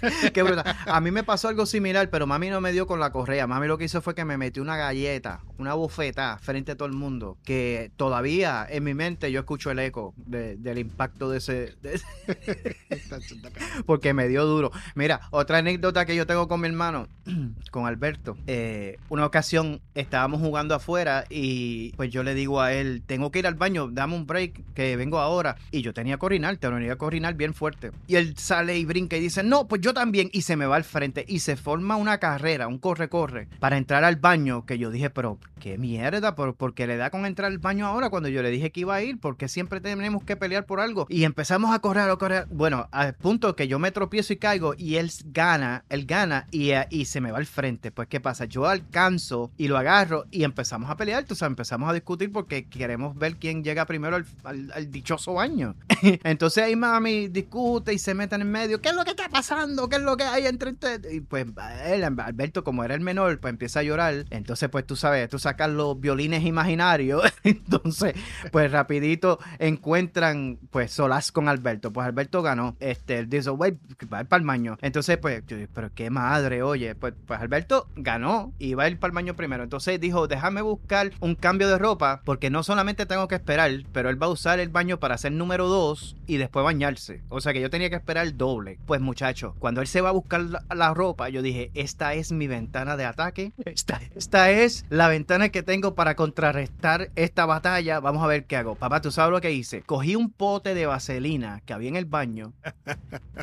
Qué 0.32 0.42
brutal. 0.42 0.64
A 0.86 1.00
mí 1.00 1.10
me 1.10 1.24
pasó 1.24 1.48
algo 1.48 1.66
similar, 1.66 2.10
pero 2.10 2.26
mami 2.26 2.50
no 2.50 2.60
me 2.60 2.72
dio 2.72 2.86
con 2.86 3.00
la 3.00 3.10
correa. 3.10 3.46
Mami 3.46 3.66
lo 3.66 3.78
que 3.78 3.84
hizo 3.84 4.00
fue 4.02 4.14
que 4.14 4.24
me 4.24 4.36
metió 4.36 4.62
una 4.62 4.76
galleta, 4.76 5.40
una 5.58 5.74
bofeta 5.74 6.38
frente 6.40 6.72
a 6.72 6.76
todo 6.76 6.86
el 6.88 6.94
mundo. 6.94 7.36
Que 7.44 7.90
todavía 7.96 8.66
en 8.68 8.84
mi 8.84 8.94
mente 8.94 9.30
yo 9.32 9.40
escucho 9.40 9.70
el 9.70 9.78
eco 9.80 10.14
de- 10.16 10.56
del 10.56 10.78
impacto 10.78 11.30
de 11.30 11.38
ese. 11.38 11.74
porque 13.86 14.14
me 14.14 14.28
dio 14.28 14.44
duro. 14.46 14.70
Mira, 14.94 15.20
otra 15.30 15.58
anécdota 15.58 16.06
que 16.06 16.16
yo 16.16 16.26
tengo 16.26 16.48
con 16.48 16.60
mi 16.60 16.68
hermano, 16.68 17.08
con 17.70 17.86
Alberto. 17.86 18.36
Eh, 18.46 18.98
una 19.08 19.26
ocasión 19.26 19.80
estábamos 19.94 20.40
jugando 20.40 20.74
afuera 20.74 21.24
y 21.28 21.92
pues 21.96 22.10
yo 22.10 22.22
le 22.22 22.34
digo 22.34 22.60
a 22.60 22.72
él, 22.72 23.02
tengo 23.06 23.30
que 23.30 23.40
ir 23.40 23.46
al 23.46 23.54
baño, 23.54 23.88
dame 23.90 24.14
un 24.14 24.26
break, 24.26 24.62
que 24.74 24.96
vengo 24.96 25.18
ahora. 25.18 25.56
Y 25.70 25.82
yo 25.82 25.92
tenía 25.92 26.18
que 26.18 26.26
orinar, 26.26 26.56
tenía 26.56 26.96
que 26.96 27.04
orinar 27.04 27.34
bien 27.34 27.54
fuerte. 27.54 27.90
Y 28.06 28.16
él 28.16 28.36
sale 28.36 28.78
y 28.78 28.84
brinca 28.84 29.16
y 29.16 29.20
dice, 29.20 29.42
no, 29.42 29.66
pues 29.68 29.80
yo 29.80 29.87
yo 29.88 29.94
también, 29.94 30.28
y 30.34 30.42
se 30.42 30.56
me 30.56 30.66
va 30.66 30.76
al 30.76 30.84
frente, 30.84 31.24
y 31.26 31.38
se 31.38 31.56
forma 31.56 31.96
una 31.96 32.18
carrera, 32.18 32.68
un 32.68 32.76
corre-corre, 32.76 33.48
para 33.58 33.78
entrar 33.78 34.04
al 34.04 34.16
baño, 34.16 34.66
que 34.66 34.76
yo 34.76 34.90
dije, 34.90 35.08
pero 35.08 35.38
qué 35.60 35.78
mierda, 35.78 36.34
¿por, 36.34 36.56
porque 36.56 36.86
le 36.86 36.98
da 36.98 37.08
con 37.08 37.24
entrar 37.24 37.50
al 37.50 37.56
baño 37.56 37.86
ahora 37.86 38.10
cuando 38.10 38.28
yo 38.28 38.42
le 38.42 38.50
dije 38.50 38.70
que 38.70 38.80
iba 38.80 38.94
a 38.94 39.02
ir? 39.02 39.18
porque 39.18 39.48
siempre 39.48 39.80
tenemos 39.80 40.22
que 40.24 40.36
pelear 40.36 40.66
por 40.66 40.80
algo? 40.80 41.06
Y 41.08 41.24
empezamos 41.24 41.74
a 41.74 41.78
correr, 41.78 42.10
a 42.10 42.16
correr, 42.16 42.46
bueno, 42.50 42.86
al 42.92 43.14
punto 43.14 43.56
que 43.56 43.66
yo 43.66 43.78
me 43.78 43.90
tropiezo 43.90 44.34
y 44.34 44.36
caigo, 44.36 44.74
y 44.76 44.96
él 44.96 45.10
gana, 45.26 45.84
él 45.88 46.04
gana, 46.04 46.46
y, 46.50 46.72
eh, 46.72 46.86
y 46.90 47.06
se 47.06 47.22
me 47.22 47.32
va 47.32 47.38
al 47.38 47.46
frente. 47.46 47.90
Pues, 47.90 48.08
¿qué 48.08 48.20
pasa? 48.20 48.44
Yo 48.44 48.66
alcanzo 48.66 49.50
y 49.56 49.68
lo 49.68 49.78
agarro, 49.78 50.26
y 50.30 50.44
empezamos 50.44 50.90
a 50.90 50.96
pelear, 50.96 51.24
tú 51.24 51.34
sabes, 51.34 51.52
empezamos 51.52 51.88
a 51.88 51.94
discutir 51.94 52.30
porque 52.30 52.68
queremos 52.68 53.16
ver 53.16 53.36
quién 53.36 53.64
llega 53.64 53.86
primero 53.86 54.16
al, 54.44 54.90
dichoso 54.90 55.32
baño. 55.34 55.76
Entonces 56.24 56.64
ahí 56.64 56.76
mami 56.76 57.28
discute 57.28 57.94
y 57.94 57.98
se 57.98 58.14
mete 58.14 58.34
en 58.34 58.42
el 58.42 58.48
medio. 58.48 58.80
¿Qué 58.80 58.90
es 58.90 58.94
lo 58.94 59.04
que 59.04 59.10
está 59.10 59.28
pasando? 59.28 59.77
¿Qué 59.88 59.96
es 59.96 60.02
lo 60.02 60.16
que 60.16 60.24
hay 60.24 60.46
entre 60.46 60.70
ustedes? 60.70 61.12
Y 61.12 61.20
pues 61.20 61.46
Alberto, 61.56 62.64
como 62.64 62.84
era 62.84 62.94
el 62.94 63.00
menor, 63.00 63.38
pues 63.38 63.52
empieza 63.52 63.80
a 63.80 63.82
llorar. 63.82 64.24
Entonces, 64.30 64.68
pues 64.68 64.86
tú 64.86 64.96
sabes, 64.96 65.28
tú 65.28 65.38
sacas 65.38 65.70
los 65.70 66.00
violines 66.00 66.44
imaginarios. 66.44 67.22
Entonces, 67.44 68.14
pues 68.50 68.72
rapidito 68.72 69.38
encuentran, 69.58 70.58
pues, 70.70 70.92
solas 70.92 71.32
con 71.32 71.48
Alberto. 71.48 71.92
Pues 71.92 72.06
Alberto 72.06 72.42
ganó. 72.42 72.76
Este, 72.80 73.18
él 73.18 73.28
dice, 73.28 73.50
güey, 73.50 73.78
va 74.12 74.18
a 74.18 74.20
ir 74.22 74.26
para 74.26 74.40
el 74.40 74.46
baño. 74.46 74.78
Entonces, 74.80 75.18
pues, 75.18 75.44
yo 75.46 75.56
pero 75.72 75.90
qué 75.94 76.10
madre, 76.10 76.62
oye. 76.62 76.94
Pues, 76.94 77.14
pues 77.26 77.40
Alberto 77.40 77.88
ganó 77.96 78.52
y 78.58 78.74
va 78.74 78.84
a 78.84 78.88
ir 78.88 78.98
para 78.98 79.10
el 79.10 79.14
baño 79.14 79.36
primero. 79.36 79.62
Entonces 79.62 80.00
dijo, 80.00 80.26
déjame 80.26 80.62
buscar 80.62 81.12
un 81.20 81.34
cambio 81.34 81.68
de 81.68 81.78
ropa 81.78 82.22
porque 82.24 82.50
no 82.50 82.62
solamente 82.62 83.06
tengo 83.06 83.28
que 83.28 83.36
esperar, 83.36 83.70
pero 83.92 84.10
él 84.10 84.20
va 84.20 84.26
a 84.26 84.30
usar 84.30 84.60
el 84.60 84.68
baño 84.68 84.98
para 84.98 85.14
hacer 85.14 85.32
número 85.32 85.68
dos 85.68 86.16
y 86.26 86.36
después 86.36 86.64
bañarse. 86.64 87.22
O 87.28 87.40
sea 87.40 87.52
que 87.52 87.60
yo 87.60 87.70
tenía 87.70 87.90
que 87.90 87.96
esperar 87.96 88.26
el 88.26 88.36
doble. 88.36 88.78
Pues 88.86 89.00
muchacho, 89.00 89.54
cuando 89.68 89.82
él 89.82 89.86
se 89.86 90.00
va 90.00 90.08
a 90.08 90.12
buscar 90.12 90.46
la, 90.74 90.94
ropa, 90.94 91.28
yo 91.28 91.42
dije, 91.42 91.70
esta 91.74 92.14
es 92.14 92.32
mi 92.32 92.46
ventana 92.46 92.96
de 92.96 93.04
ataque. 93.04 93.52
Esta, 93.66 94.00
esta 94.16 94.50
es 94.50 94.86
la 94.88 95.08
ventana 95.08 95.50
que 95.50 95.62
tengo 95.62 95.94
para 95.94 96.16
contrarrestar 96.16 97.10
esta 97.16 97.44
batalla. 97.44 98.00
Vamos 98.00 98.24
a 98.24 98.28
ver 98.28 98.46
qué 98.46 98.56
hago. 98.56 98.76
Papá, 98.76 99.02
¿tú 99.02 99.10
sabes 99.10 99.30
lo 99.30 99.42
que 99.42 99.52
hice? 99.52 99.82
Cogí 99.82 100.16
un 100.16 100.30
pote 100.30 100.72
de 100.72 100.86
vaselina 100.86 101.60
que 101.66 101.74
había 101.74 101.90
en 101.90 101.96
el 101.96 102.06
baño 102.06 102.54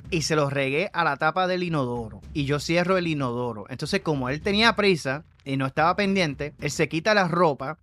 y 0.09 0.23
se 0.23 0.35
lo 0.35 0.49
regué 0.49 0.89
a 0.93 1.03
la 1.03 1.17
tapa 1.17 1.45
del 1.45 1.61
inodoro. 1.61 2.21
Y 2.33 2.45
yo 2.45 2.59
cierro 2.59 2.97
el 2.97 3.05
inodoro. 3.05 3.67
Entonces, 3.69 4.01
como 4.01 4.27
él 4.27 4.41
tenía 4.41 4.75
prisa, 4.75 5.25
y 5.45 5.57
no 5.57 5.67
estaba 5.67 5.95
pendiente, 5.95 6.55
él 6.59 6.71
se 6.71 6.89
quita 6.89 7.13
la 7.13 7.27
ropa 7.27 7.77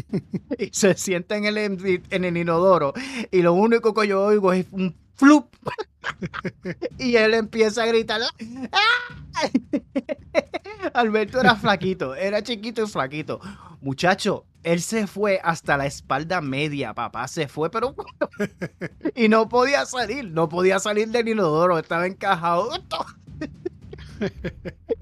y 0.58 0.70
se 0.72 0.94
sienta 0.94 1.36
en 1.36 1.44
el, 1.44 1.58
en 1.58 2.24
el 2.24 2.36
inodoro 2.38 2.94
y 3.30 3.42
lo 3.42 3.52
único 3.52 3.92
que 3.92 4.08
yo 4.08 4.24
oigo 4.24 4.54
es 4.54 4.64
un 4.70 4.94
flup 5.14 5.54
y 6.98 7.16
él 7.16 7.34
empieza 7.34 7.82
a 7.82 7.86
gritar 7.86 8.20
Alberto 10.94 11.40
era 11.40 11.56
flaquito, 11.56 12.14
era 12.14 12.42
chiquito 12.42 12.84
y 12.84 12.86
flaquito. 12.86 13.40
Muchacho, 13.80 14.46
él 14.62 14.80
se 14.80 15.06
fue 15.06 15.40
hasta 15.42 15.76
la 15.76 15.86
espalda 15.86 16.40
media, 16.40 16.94
papá, 16.94 17.28
se 17.28 17.48
fue, 17.48 17.70
pero... 17.70 17.94
y 19.14 19.28
no 19.28 19.48
podía 19.48 19.84
salir, 19.86 20.30
no 20.30 20.48
podía 20.48 20.78
salir 20.78 21.08
del 21.08 21.28
inodoro, 21.28 21.78
estaba 21.78 22.06
encajado. 22.06 22.70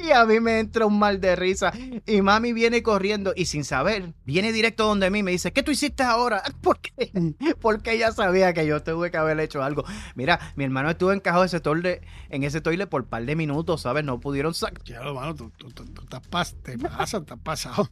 Y 0.03 0.11
a 0.11 0.25
mí 0.25 0.41
me 0.41 0.59
entra 0.59 0.87
un 0.87 0.99
mal 0.99 1.21
de 1.21 1.37
risa. 1.37 1.73
Y 2.07 2.23
mami 2.23 2.53
viene 2.53 2.83
corriendo 2.83 3.33
y 3.37 3.47
sin 3.47 3.65
saber, 3.65 4.13
viene 4.25 4.53
directo 4.53 4.85
donde 4.85 5.11
mí 5.11 5.23
me 5.23 5.31
dice, 5.31 5.53
¿qué 5.53 5.63
tú 5.63 5.71
hiciste 5.71 6.03
ahora? 6.03 6.43
¿Por 6.61 6.81
qué? 6.81 7.13
Porque 7.61 7.93
ella 7.93 8.11
sabía 8.13 8.53
que 8.53 8.67
yo 8.67 8.83
tuve 8.83 9.11
que 9.11 9.17
haber 9.17 9.39
hecho 9.41 9.63
algo. 9.63 9.85
Mira, 10.15 10.41
mi 10.57 10.65
hermano 10.65 10.91
estuvo 10.91 11.13
encajado 11.13 11.45
ese 11.45 11.61
toile, 11.61 12.03
en 12.31 12.43
ese 12.43 12.61
toile 12.61 12.87
por 12.87 13.03
un 13.03 13.09
par 13.09 13.25
de 13.25 13.37
minutos, 13.37 13.83
¿sabes? 13.83 14.05
No 14.05 14.19
pudieron 14.19 14.55
sacar. 14.55 14.83
Ya, 14.85 15.01
hermano, 15.01 15.35
tú, 15.35 15.51
tú, 15.57 15.71
tú, 15.71 15.85
te 15.85 16.21
pasas, 16.29 16.57
te 16.63 16.73
estás 16.73 17.39
pasado. 17.43 17.89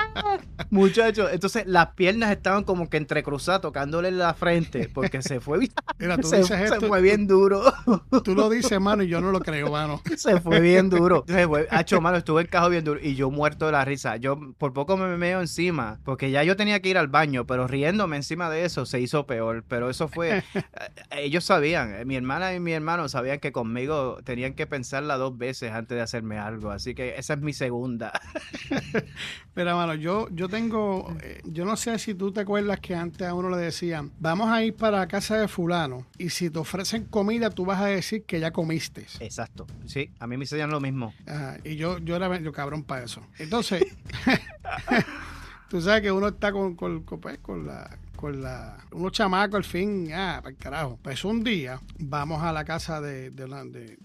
Muchachos, 0.70 1.30
entonces 1.32 1.64
las 1.66 1.90
piernas 1.90 2.32
estaban 2.32 2.64
como 2.64 2.90
que 2.90 2.96
entrecruzadas, 2.96 3.60
tocándole 3.60 4.10
la 4.10 4.34
frente, 4.34 4.90
porque 4.92 5.22
se 5.22 5.40
fue, 5.40 5.68
Mira, 5.98 6.16
tú 6.18 6.28
se, 6.28 6.38
dices 6.38 6.60
esto, 6.60 6.80
se 6.80 6.88
fue 6.88 7.00
bien 7.00 7.26
duro. 7.26 7.62
Tú 8.24 8.34
lo 8.34 8.48
dices, 8.48 8.80
mano, 8.80 9.02
y 9.02 9.08
yo 9.08 9.20
no 9.20 9.30
lo 9.30 9.40
creo, 9.40 9.70
mano. 9.70 10.02
Se 10.16 10.40
fue 10.40 10.60
bien 10.60 10.90
duro. 10.90 11.24
Entonces, 11.42 11.68
hecho 11.80 12.00
malo, 12.00 12.18
estuve 12.18 12.42
en 12.42 12.46
cajo 12.48 12.68
bien 12.68 12.84
duro 12.84 13.00
y 13.02 13.14
yo 13.14 13.30
muerto 13.30 13.66
de 13.66 13.72
la 13.72 13.84
risa. 13.84 14.16
Yo 14.16 14.38
por 14.58 14.72
poco 14.72 14.96
me 14.96 15.16
meo 15.16 15.40
encima, 15.40 15.98
porque 16.04 16.30
ya 16.30 16.42
yo 16.42 16.56
tenía 16.56 16.80
que 16.80 16.88
ir 16.88 16.98
al 16.98 17.08
baño, 17.08 17.46
pero 17.46 17.66
riéndome 17.66 18.16
encima 18.16 18.50
de 18.50 18.64
eso 18.64 18.86
se 18.86 19.00
hizo 19.00 19.26
peor. 19.26 19.64
Pero 19.68 19.90
eso 19.90 20.08
fue, 20.08 20.38
eh, 20.54 20.62
ellos 21.12 21.44
sabían, 21.44 21.94
eh, 21.94 22.04
mi 22.04 22.16
hermana 22.16 22.54
y 22.54 22.60
mi 22.60 22.72
hermano 22.72 23.08
sabían 23.08 23.38
que 23.38 23.52
conmigo 23.52 24.18
tenían 24.24 24.54
que 24.54 24.66
pensarla 24.66 25.16
dos 25.16 25.36
veces 25.36 25.72
antes 25.72 25.96
de 25.96 26.02
hacerme 26.02 26.38
algo. 26.38 26.70
Así 26.70 26.94
que 26.94 27.16
esa 27.16 27.34
es 27.34 27.40
mi 27.40 27.52
segunda. 27.52 28.12
Mira, 29.54 29.74
mano, 29.74 29.94
yo, 29.94 30.28
yo 30.32 30.48
tengo, 30.48 31.16
eh, 31.22 31.40
yo 31.44 31.64
no 31.64 31.76
sé 31.76 31.98
si 31.98 32.14
tú 32.14 32.32
te 32.32 32.40
acuerdas 32.40 32.80
que 32.80 32.94
antes 32.94 33.26
a 33.26 33.34
uno 33.34 33.50
le 33.50 33.56
decían, 33.56 34.12
vamos 34.18 34.50
a 34.50 34.62
ir 34.62 34.74
para 34.74 34.98
la 34.98 35.08
casa 35.08 35.38
de 35.38 35.48
fulano 35.48 36.06
y 36.18 36.30
si 36.30 36.50
te 36.50 36.58
ofrecen 36.58 37.04
comida 37.04 37.50
tú 37.50 37.64
vas 37.64 37.80
a 37.80 37.86
decir 37.86 38.24
que 38.24 38.40
ya 38.40 38.50
comiste. 38.50 39.06
Exacto, 39.20 39.66
sí, 39.86 40.10
a 40.18 40.26
mí 40.26 40.36
me 40.36 40.44
enseñan 40.44 40.70
lo 40.70 40.80
mismo. 40.80 41.14
Y 41.64 41.76
yo, 41.76 41.98
yo 41.98 42.16
era 42.16 42.38
yo 42.38 42.52
cabrón 42.52 42.84
para 42.84 43.04
eso. 43.04 43.22
Entonces, 43.38 43.84
tú 45.68 45.80
sabes 45.80 46.02
que 46.02 46.12
uno 46.12 46.28
está 46.28 46.52
con, 46.52 46.76
con, 46.76 47.02
con, 47.02 47.20
pues, 47.20 47.38
con 47.38 47.66
la 47.66 47.98
con 48.16 48.42
la, 48.42 48.78
unos 48.92 49.12
chamacos 49.12 49.56
al 49.56 49.64
fin, 49.64 50.10
ah, 50.12 50.40
para 50.42 50.50
el 50.50 50.56
carajo. 50.56 50.98
Pues 51.02 51.24
un 51.24 51.44
día 51.44 51.80
vamos 51.98 52.42
a 52.42 52.52
la 52.52 52.64
casa 52.64 53.00
de, 53.00 53.30
de, 53.30 53.44
una, 53.44 53.64
de, 53.64 53.98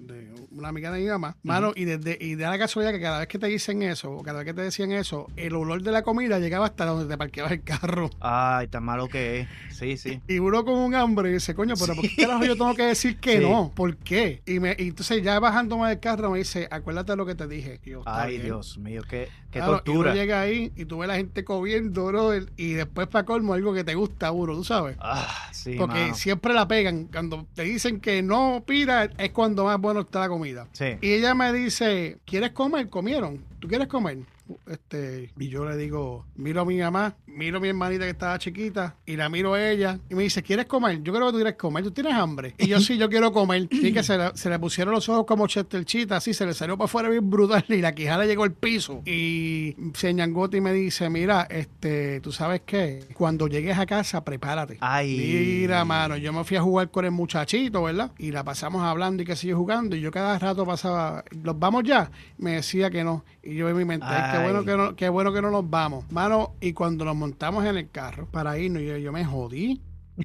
una 0.51 0.70
amiga 0.70 0.91
de 0.91 1.01
mi 1.01 1.08
mamá, 1.08 1.38
mano, 1.44 1.72
y, 1.75 1.86
desde, 1.86 2.18
y 2.20 2.36
de 2.36 2.44
la 2.44 2.58
casualidad 2.58 2.91
que 2.94 3.01
cada 3.01 3.20
vez 3.20 3.27
que 3.27 3.39
te 3.39 3.48
dicen 3.48 3.82
eso, 3.82 4.12
o 4.12 4.24
cada 4.24 4.39
vez 4.39 4.46
que 4.46 4.53
te 4.53 4.62
decían 4.62 4.91
eso, 4.91 5.27
el 5.36 5.56
olor 5.56 5.82
de 5.82 5.91
la 5.91 6.03
comida 6.03 6.39
llegaba 6.39 6.65
hasta 6.65 6.86
donde 6.86 7.08
te 7.08 7.18
parqueabas 7.18 7.53
el 7.53 7.63
carro. 7.63 8.10
Ay, 8.20 8.68
tan 8.68 8.84
malo 8.84 9.08
que 9.08 9.41
es. 9.41 9.48
Sí, 9.72 9.98
sí. 9.98 10.22
Y 10.27 10.39
uno 10.39 10.63
con 10.63 10.75
un 10.75 10.96
hambre 10.96 11.30
y 11.30 11.34
dice, 11.34 11.53
coño, 11.53 11.75
pero 11.80 11.96
¿por 11.96 12.08
qué 12.08 12.15
carajo 12.24 12.46
yo 12.46 12.56
tengo 12.56 12.75
que 12.75 12.84
decir 12.84 13.18
que 13.18 13.39
no? 13.41 13.72
¿Por 13.74 13.98
qué? 13.98 14.41
Y, 14.46 14.60
me, 14.60 14.75
y 14.77 14.89
entonces 14.89 15.22
ya 15.24 15.39
bajándome 15.39 15.89
del 15.89 16.00
carro 16.00 16.32
me 16.32 16.39
dice, 16.39 16.68
acuérdate 16.72 17.13
de 17.13 17.18
lo 17.18 17.25
que 17.25 17.36
te 17.36 17.48
dije. 17.48 17.80
Ay, 18.06 18.38
Dios 18.38 18.77
mío, 18.77 19.01
qué, 19.08 19.30
qué 19.51 19.60
tortura. 19.60 20.13
Y 20.13 20.17
llega 20.17 20.41
ahí 20.41 20.72
y 20.75 20.86
tú 20.86 21.00
ves 21.00 21.08
la 21.08 21.15
gente 21.15 21.43
comiendo, 21.43 22.05
bro, 22.05 22.31
y 22.58 22.74
después 22.74 23.08
para 23.08 23.25
colmo 23.25 23.53
algo 23.53 23.74
que 23.74 23.84
te 23.84 23.96
gusta, 23.96 24.31
uno, 24.31 24.53
tú 24.53 24.63
sabes. 24.63 24.98
Ah, 25.00 25.50
sí, 25.51 25.75
Porque 25.77 26.13
siempre 26.13 26.53
la 26.53 26.67
pegan. 26.67 27.05
Cuando 27.12 27.46
te 27.53 27.63
dicen 27.63 28.00
que 28.00 28.24
no 28.24 28.63
pida, 28.65 29.05
es 29.17 29.31
cuando 29.31 29.65
más 29.65 29.79
bueno 29.79 30.01
está 30.01 30.22
la 30.22 30.29
comida. 30.29 30.67
Sí. 30.72 30.98
Y 31.01 31.13
ella 31.13 31.36
me 31.36 31.53
dice, 31.53 32.17
¿quieres 32.25 32.51
comer? 32.51 32.89
Comieron. 32.89 33.50
¿Tú 33.62 33.68
quieres 33.68 33.88
comer? 33.88 34.18
Este, 34.65 35.32
y 35.38 35.48
yo 35.48 35.63
le 35.65 35.77
digo, 35.77 36.25
miro 36.36 36.62
a 36.62 36.65
mi 36.65 36.80
mamá, 36.80 37.15
miro 37.27 37.58
a 37.58 37.62
mi 37.62 37.70
hermanita 37.70 38.06
que 38.06 38.10
estaba 38.10 38.39
chiquita 38.39 38.96
y 39.06 39.15
la 39.15 39.30
miro 39.30 39.53
a 39.53 39.70
ella 39.70 40.00
y 40.10 40.15
me 40.15 40.24
dice, 40.24 40.41
¿quieres 40.41 40.65
comer? 40.65 41.03
Yo 41.03 41.13
creo 41.13 41.27
que 41.27 41.32
tú 41.32 41.38
quieres 41.38 41.56
comer, 41.56 41.84
tú 41.84 41.91
tienes 41.91 42.13
hambre. 42.13 42.56
Y 42.58 42.68
yo 42.68 42.80
sí, 42.80 42.98
yo 42.98 43.08
quiero 43.08 43.32
comer. 43.32 43.68
Y 43.70 43.94
que 43.94 44.01
se 44.01 44.18
le, 44.18 44.60
pusieron 44.60 44.94
los 44.94 45.08
ojos 45.10 45.25
como 45.25 45.46
Chester 45.48 45.86
así 46.10 46.34
se 46.34 46.46
le 46.46 46.53
salió 46.56 46.75
para 46.75 46.86
afuera 46.86 47.10
bien 47.10 47.30
brutal 47.30 47.63
y 47.70 47.82
la 47.82 47.94
quijada 47.94 48.25
llegó 48.25 48.44
al 48.44 48.53
piso. 48.53 49.03
Y 49.06 49.75
se 49.94 50.10
y 50.10 50.62
me 50.62 50.74
dice, 50.74 51.10
mira, 51.10 51.48
este, 51.50 52.20
tú 52.22 52.32
sabes 52.32 52.62
qué, 52.65 53.06
cuando 53.13 53.48
llegues 53.48 53.77
a 53.77 53.86
casa, 53.86 54.24
prepárate. 54.24 54.77
Ay. 54.82 55.62
Mira, 55.62 55.86
mano, 55.86 56.18
yo 56.18 56.34
me 56.34 56.44
fui 56.44 56.58
a 56.58 56.62
jugar 56.62 56.89
con 56.89 57.06
el 57.06 57.12
muchachito, 57.12 57.84
¿verdad? 57.84 58.12
Y 58.18 58.32
la 58.32 58.44
pasamos 58.44 58.82
hablando 58.84 59.22
y 59.22 59.25
que 59.25 59.36
sigue 59.36 59.53
jugando. 59.53 59.96
Y 59.96 60.01
yo 60.01 60.10
cada 60.10 60.39
rato 60.39 60.65
pasaba, 60.65 61.24
¿los 61.44 61.60
vamos 61.60 61.84
ya? 61.84 62.10
Me 62.38 62.53
decía 62.53 62.89
que 62.89 63.03
no. 63.03 63.24
Y 63.44 63.50
yo 63.53 63.70
en 63.70 63.77
mi 63.77 63.86
mente, 63.86 64.05
qué 64.31 64.39
bueno 64.39 64.63
que 64.63 64.77
no, 64.77 64.96
qué 64.96 65.10
bueno 65.10 65.34
que 65.34 65.41
no 65.41 65.51
nos 65.51 65.70
vamos. 65.70 66.10
Mano, 66.12 66.55
y 66.62 66.74
cuando 66.74 67.05
nos 67.05 67.15
montamos 67.15 67.65
en 67.65 67.77
el 67.77 67.89
carro 67.89 68.27
para 68.27 68.58
irnos, 68.58 68.84
yo, 68.84 68.98
yo 68.98 69.12
me 69.12 69.25
jodí. 69.25 69.81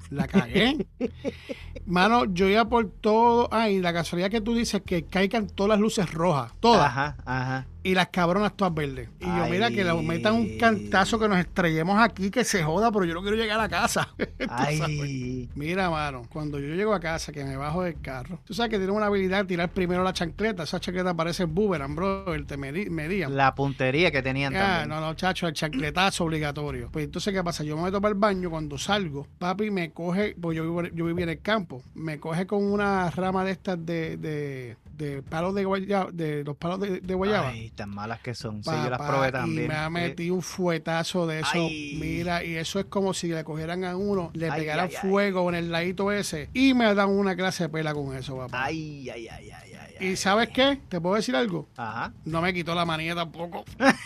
La 0.09 0.27
cagué. 0.27 0.85
Mano, 1.85 2.25
yo 2.25 2.47
iba 2.47 2.65
por 2.65 2.89
todo. 2.89 3.47
Ay, 3.51 3.79
la 3.79 3.93
casualidad 3.93 4.29
que 4.29 4.41
tú 4.41 4.53
dices 4.53 4.81
que 4.85 5.03
caigan 5.03 5.47
todas 5.47 5.69
las 5.69 5.79
luces 5.79 6.13
rojas. 6.13 6.51
Todas. 6.59 6.87
Ajá, 6.87 7.17
ajá 7.25 7.65
y 7.87 7.95
las 7.95 8.09
cabronas 8.09 8.53
todas 8.53 8.73
verdes. 8.73 9.07
Y 9.21 9.25
yo, 9.25 9.47
mira, 9.49 9.69
que 9.69 9.81
le 9.81 9.93
metan 10.01 10.33
un 10.33 10.57
cantazo 10.57 11.17
que 11.17 11.29
nos 11.29 11.39
estrellemos 11.39 11.97
aquí, 11.97 12.29
que 12.29 12.43
se 12.43 12.61
joda, 12.61 12.91
pero 12.91 13.05
yo 13.05 13.13
no 13.13 13.21
quiero 13.21 13.37
llegar 13.37 13.61
a 13.61 13.69
casa. 13.69 14.13
Ay. 14.49 15.49
Mira, 15.55 15.89
mano, 15.89 16.23
cuando 16.29 16.59
yo 16.59 16.75
llego 16.75 16.93
a 16.93 16.99
casa, 16.99 17.31
que 17.31 17.45
me 17.45 17.55
bajo 17.55 17.83
del 17.83 18.01
carro, 18.01 18.41
tú 18.43 18.53
sabes 18.53 18.71
que 18.71 18.77
tiene 18.77 18.91
una 18.91 19.05
habilidad 19.05 19.43
de 19.43 19.45
tirar 19.45 19.69
primero 19.69 20.03
la 20.03 20.11
chancleta. 20.11 20.63
Esa 20.63 20.81
chancleta 20.81 21.13
parece 21.13 21.45
boomerang, 21.45 21.95
bro, 21.95 22.33
el 22.33 22.45
te 22.45 22.57
medían. 22.57 23.37
La 23.37 23.55
puntería 23.55 24.11
que 24.11 24.21
tenían 24.21 24.53
ah, 24.57 24.85
No, 24.85 24.99
no, 24.99 25.13
chacho, 25.13 25.47
el 25.47 25.53
chancletazo 25.53 26.25
obligatorio. 26.25 26.89
Pues 26.91 27.05
entonces, 27.05 27.33
¿qué 27.33 27.41
pasa? 27.41 27.63
Yo 27.63 27.77
me 27.77 27.83
meto 27.83 28.01
para 28.01 28.11
el 28.11 28.19
baño, 28.19 28.49
cuando 28.49 28.77
salgo, 28.77 29.27
papi 29.39 29.71
me 29.71 29.91
coge, 29.91 30.35
pues 30.39 30.57
yo, 30.57 30.83
yo 30.87 31.05
vivía 31.05 31.23
en 31.23 31.29
el 31.29 31.41
campo, 31.41 31.81
me 31.95 32.19
coge 32.19 32.45
con 32.45 32.65
una 32.65 33.09
rama 33.11 33.45
de 33.45 33.51
estas 33.51 33.85
de, 33.85 34.17
de, 34.17 34.75
de 34.97 35.21
palos 35.21 35.53
de 35.55 35.65
guayaba, 35.65 36.11
de 36.11 36.43
los 36.43 36.57
palos 36.57 36.79
de, 36.79 36.99
de 36.99 37.13
guayaba. 37.13 37.49
Ay, 37.49 37.69
tan 37.71 37.89
malas 37.89 38.19
que 38.21 38.33
son. 38.33 38.63
sí, 38.63 38.69
yo 38.71 38.89
las 38.89 39.01
probé 39.01 39.31
también. 39.31 39.65
Y 39.65 39.67
me 39.67 39.75
ha 39.75 39.89
metido 39.89 40.35
un 40.35 40.41
fuetazo 40.41 41.27
de 41.27 41.41
eso. 41.41 41.69
Mira, 41.99 42.43
y 42.43 42.55
eso 42.55 42.79
es 42.79 42.85
como 42.85 43.13
si 43.13 43.27
le 43.27 43.43
cogieran 43.43 43.83
a 43.83 43.95
uno, 43.95 44.31
le 44.33 44.51
pegaran 44.51 44.89
fuego 44.89 45.49
en 45.49 45.55
el 45.55 45.71
ladito 45.71 46.11
ese 46.11 46.49
y 46.53 46.73
me 46.73 46.93
dan 46.93 47.09
una 47.09 47.35
clase 47.35 47.63
de 47.63 47.69
pela 47.69 47.93
con 47.93 48.15
eso, 48.15 48.37
papá. 48.37 48.65
Ay, 48.65 49.09
ay, 49.09 49.27
ay, 49.27 49.51
ay, 49.51 49.71
ay. 49.73 50.07
¿Y 50.07 50.15
sabes 50.15 50.49
qué? 50.49 50.79
¿Te 50.89 51.01
puedo 51.01 51.15
decir 51.15 51.35
algo? 51.35 51.67
Ajá. 51.75 52.13
No 52.25 52.41
me 52.41 52.53
quitó 52.53 52.75
la 52.75 52.85
manía 52.85 53.15
tampoco. 53.15 53.65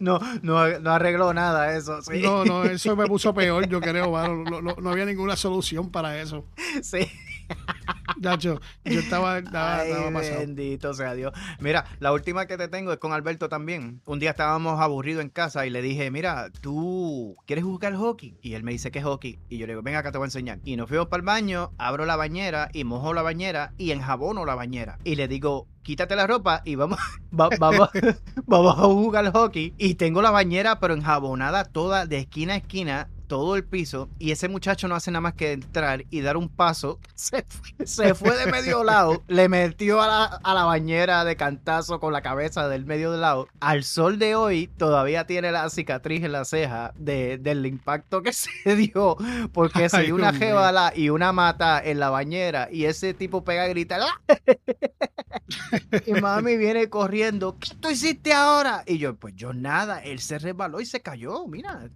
No, 0.00 0.18
no, 0.42 0.80
no 0.80 0.90
arregló 0.90 1.32
nada 1.32 1.76
eso, 1.76 2.02
sí. 2.02 2.20
No, 2.20 2.44
no, 2.44 2.64
eso 2.64 2.96
me 2.96 3.06
puso 3.06 3.32
peor, 3.32 3.68
yo 3.68 3.80
creo. 3.80 4.10
No, 4.10 4.60
no, 4.60 4.74
no 4.74 4.90
había 4.90 5.04
ninguna 5.04 5.36
solución 5.36 5.90
para 5.90 6.20
eso. 6.20 6.44
Sí. 6.82 7.08
Nacho, 8.22 8.60
yo 8.84 9.00
estaba, 9.00 9.38
estaba, 9.38 9.80
Ay, 9.80 9.90
estaba 9.90 10.10
pasado. 10.12 10.38
bendito 10.40 10.94
sea 10.94 11.14
Dios. 11.14 11.32
Mira, 11.60 11.84
la 12.00 12.12
última 12.12 12.46
que 12.46 12.56
te 12.56 12.68
tengo 12.68 12.92
es 12.92 12.98
con 12.98 13.12
Alberto 13.12 13.48
también. 13.48 14.00
Un 14.06 14.18
día 14.18 14.30
estábamos 14.30 14.80
aburridos 14.80 15.22
en 15.22 15.28
casa 15.30 15.66
y 15.66 15.70
le 15.70 15.82
dije, 15.82 16.10
mira, 16.10 16.50
¿tú 16.60 17.36
quieres 17.46 17.64
jugar 17.64 17.94
hockey? 17.94 18.36
Y 18.40 18.54
él 18.54 18.62
me 18.62 18.72
dice, 18.72 18.90
¿qué 18.90 19.02
hockey? 19.02 19.38
Y 19.48 19.58
yo 19.58 19.66
le 19.66 19.72
digo, 19.72 19.82
venga 19.82 19.98
acá, 19.98 20.12
te 20.12 20.18
voy 20.18 20.24
a 20.24 20.28
enseñar. 20.28 20.60
Y 20.64 20.76
nos 20.76 20.88
fuimos 20.88 21.08
para 21.08 21.20
el 21.20 21.26
baño, 21.26 21.72
abro 21.78 22.06
la 22.06 22.16
bañera 22.16 22.68
y 22.72 22.84
mojo 22.84 23.12
la 23.12 23.22
bañera 23.22 23.72
y 23.78 23.90
enjabono 23.90 24.44
la 24.44 24.54
bañera. 24.54 24.98
Y 25.04 25.16
le 25.16 25.28
digo, 25.28 25.66
quítate 25.82 26.16
la 26.16 26.26
ropa 26.26 26.62
y 26.64 26.76
vamos, 26.76 26.98
va- 27.38 27.50
vamos, 27.58 27.90
vamos 28.46 28.78
a 28.78 28.82
jugar 28.82 29.32
hockey. 29.32 29.74
Y 29.78 29.96
tengo 29.96 30.22
la 30.22 30.30
bañera, 30.30 30.78
pero 30.80 30.94
enjabonada 30.94 31.64
toda, 31.64 32.06
de 32.06 32.18
esquina 32.18 32.54
a 32.54 32.56
esquina, 32.56 33.08
todo 33.32 33.56
el 33.56 33.64
piso. 33.64 34.10
Y 34.18 34.30
ese 34.30 34.50
muchacho 34.50 34.88
no 34.88 34.94
hace 34.94 35.10
nada 35.10 35.22
más 35.22 35.32
que 35.32 35.52
entrar 35.52 36.04
y 36.10 36.20
dar 36.20 36.36
un 36.36 36.50
paso. 36.50 36.98
Se 37.14 37.42
fue, 37.48 37.86
se 37.86 38.14
fue 38.14 38.36
de 38.36 38.50
medio 38.52 38.84
lado, 38.84 39.22
le 39.26 39.48
metió 39.48 40.02
a 40.02 40.06
la, 40.06 40.24
a 40.24 40.52
la 40.54 40.64
bañera 40.64 41.24
de 41.24 41.34
cantazo 41.36 41.98
con 41.98 42.12
la 42.12 42.20
cabeza 42.20 42.68
del 42.68 42.84
medio 42.84 43.16
lado. 43.16 43.48
Al 43.60 43.84
sol 43.84 44.18
de 44.18 44.34
hoy 44.34 44.66
todavía 44.76 45.26
tiene 45.26 45.50
la 45.50 45.70
cicatriz 45.70 46.22
en 46.24 46.32
la 46.32 46.44
ceja 46.44 46.92
de- 46.94 47.38
del 47.38 47.64
impacto 47.64 48.20
que 48.22 48.32
se 48.34 48.76
dio. 48.76 49.16
Porque 49.54 49.88
se 49.88 50.02
dio 50.02 50.14
una 50.14 50.34
jebala 50.34 50.92
y 50.94 51.08
una 51.08 51.32
mata 51.32 51.82
en 51.82 52.00
la 52.00 52.10
bañera. 52.10 52.68
Y 52.70 52.84
ese 52.84 53.14
tipo 53.14 53.44
pega 53.44 53.62
a 53.62 53.68
gritar. 53.68 54.02
¡Ah! 54.02 54.36
Y 56.06 56.12
mami 56.12 56.58
viene 56.58 56.90
corriendo. 56.90 57.56
¿Qué 57.58 57.70
tú 57.80 57.88
hiciste 57.88 58.32
ahora? 58.34 58.82
Y 58.86 58.98
yo, 58.98 59.16
pues 59.16 59.34
yo 59.36 59.54
nada. 59.54 60.00
Él 60.00 60.18
se 60.18 60.38
resbaló 60.38 60.80
y 60.80 60.86
se 60.86 61.00
cayó. 61.00 61.46
Mira, 61.46 61.88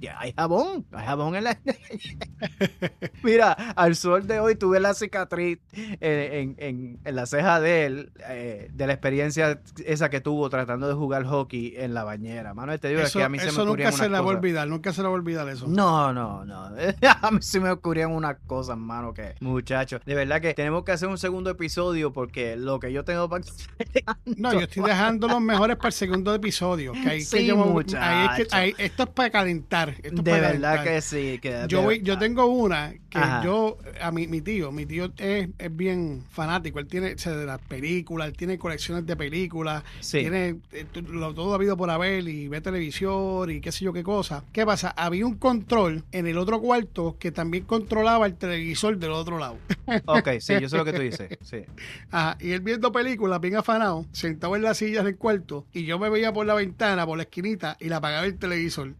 ya 0.00 0.18
hay 0.18 0.32
jabón. 0.32 0.71
Hay 0.92 1.06
jabón 1.06 1.36
en 1.36 1.44
la. 1.44 1.58
Mira, 3.22 3.52
al 3.52 3.94
sol 3.96 4.26
de 4.26 4.40
hoy 4.40 4.56
tuve 4.56 4.80
la 4.80 4.94
cicatriz 4.94 5.58
en, 5.72 5.96
en- 6.00 6.54
en- 6.58 7.00
en 7.04 7.16
la 7.16 7.26
ceja 7.26 7.60
de 7.60 7.86
él, 7.86 8.12
eh, 8.28 8.68
de 8.72 8.86
la 8.86 8.92
experiencia 8.94 9.60
esa 9.84 10.10
que 10.10 10.20
tuvo 10.20 10.48
tratando 10.50 10.88
de 10.88 10.94
jugar 10.94 11.24
hockey 11.24 11.74
en 11.76 11.94
la 11.94 12.04
bañera. 12.04 12.54
Mano, 12.54 12.76
te 12.78 12.88
digo 12.88 13.00
es 13.00 13.08
Eso, 13.08 13.18
que 13.20 13.24
a 13.24 13.28
mí 13.28 13.38
se 13.38 13.44
me 13.46 13.50
eso 13.50 13.64
nunca 13.64 13.92
se 13.92 14.04
le 14.08 14.10
va 14.10 14.18
a 14.18 14.22
olvidar, 14.22 14.68
nunca 14.68 14.92
se 14.92 15.02
le 15.02 15.08
va 15.08 15.14
a 15.14 15.16
olvidar 15.16 15.48
eso. 15.48 15.66
No, 15.68 16.12
no, 16.12 16.44
no. 16.44 16.62
A 17.22 17.30
mí 17.30 17.38
sí 17.40 17.60
me 17.60 17.70
ocurrían 17.70 18.10
unas 18.10 18.36
cosas, 18.46 18.76
mano, 18.76 19.12
que 19.14 19.34
muchachos. 19.40 20.00
De 20.04 20.14
verdad 20.14 20.40
que 20.40 20.54
tenemos 20.54 20.84
que 20.84 20.92
hacer 20.92 21.08
un 21.08 21.18
segundo 21.18 21.50
episodio 21.50 22.12
porque 22.12 22.56
lo 22.56 22.80
que 22.80 22.92
yo 22.92 23.04
tengo 23.04 23.28
para... 23.28 23.44
No, 24.24 24.52
yo 24.52 24.60
estoy 24.60 24.82
dejando 24.84 25.28
los 25.28 25.40
mejores 25.40 25.76
para 25.76 25.88
el 25.88 25.92
segundo 25.92 26.34
episodio. 26.34 26.92
Que 26.92 27.08
ahí 27.10 27.18
es 27.20 27.30
que 27.30 27.38
Sí, 27.38 27.46
yo 27.46 27.76
ahí 27.98 28.40
es 28.40 28.48
que- 28.48 28.56
ahí- 28.56 28.74
esto 28.78 29.02
es 29.04 29.08
para 29.10 29.30
calentar. 29.30 29.90
Esto 30.02 30.08
es 30.18 30.24
De 30.24 30.30
para 30.30 30.42
verdad 30.48 30.61
calentar. 30.62 30.84
que 30.84 31.00
sí. 31.02 31.38
Que 31.40 31.66
Yo, 31.68 31.82
voy, 31.82 31.98
yo 32.02 32.14
verdad. 32.14 32.20
tengo 32.20 32.46
una 32.46 32.94
que 33.10 33.18
Ajá. 33.18 33.42
yo, 33.44 33.78
a 34.00 34.10
mi, 34.12 34.26
mi 34.26 34.40
tío, 34.40 34.72
mi 34.72 34.86
tío 34.86 35.12
es, 35.18 35.48
es 35.58 35.76
bien 35.76 36.24
fanático, 36.30 36.78
él 36.78 36.86
tiene 36.86 37.14
o 37.14 37.18
sea, 37.18 37.32
de 37.36 37.44
las 37.46 37.60
películas, 37.60 38.28
él 38.28 38.36
tiene 38.36 38.58
colecciones 38.58 39.04
de 39.06 39.16
películas, 39.16 39.82
Sí. 40.00 40.20
tiene 40.20 40.56
eh, 40.72 40.86
lo, 41.08 41.34
todo 41.34 41.54
habido 41.54 41.76
por 41.76 41.90
haber 41.90 42.26
y 42.28 42.48
ve 42.48 42.60
televisión 42.60 43.50
y 43.50 43.60
qué 43.60 43.70
sé 43.72 43.84
yo 43.84 43.92
qué 43.92 44.02
cosa. 44.02 44.44
¿Qué 44.52 44.64
pasa? 44.64 44.90
Había 44.96 45.26
un 45.26 45.36
control 45.36 46.04
en 46.12 46.26
el 46.26 46.38
otro 46.38 46.60
cuarto 46.60 47.16
que 47.18 47.32
también 47.32 47.64
controlaba 47.64 48.26
el 48.26 48.34
televisor 48.36 48.96
del 48.98 49.12
otro 49.12 49.38
lado. 49.38 49.56
Ok, 50.06 50.28
sí, 50.40 50.54
yo 50.60 50.68
sé 50.68 50.76
lo 50.76 50.84
que 50.84 50.92
tú 50.92 51.02
dices. 51.02 51.38
Sí. 51.42 51.58
Ajá, 52.10 52.36
y 52.40 52.52
él 52.52 52.60
viendo 52.60 52.92
películas, 52.92 53.40
bien 53.40 53.56
afanado, 53.56 54.06
sentado 54.12 54.56
en 54.56 54.62
las 54.62 54.78
sillas 54.78 55.04
del 55.04 55.16
cuarto, 55.16 55.66
y 55.72 55.84
yo 55.84 55.98
me 55.98 56.08
veía 56.08 56.32
por 56.32 56.46
la 56.46 56.54
ventana, 56.54 57.04
por 57.04 57.16
la 57.16 57.24
esquinita, 57.24 57.76
y 57.80 57.88
le 57.88 57.94
apagaba 57.96 58.24
el 58.26 58.38
televisor. 58.38 58.94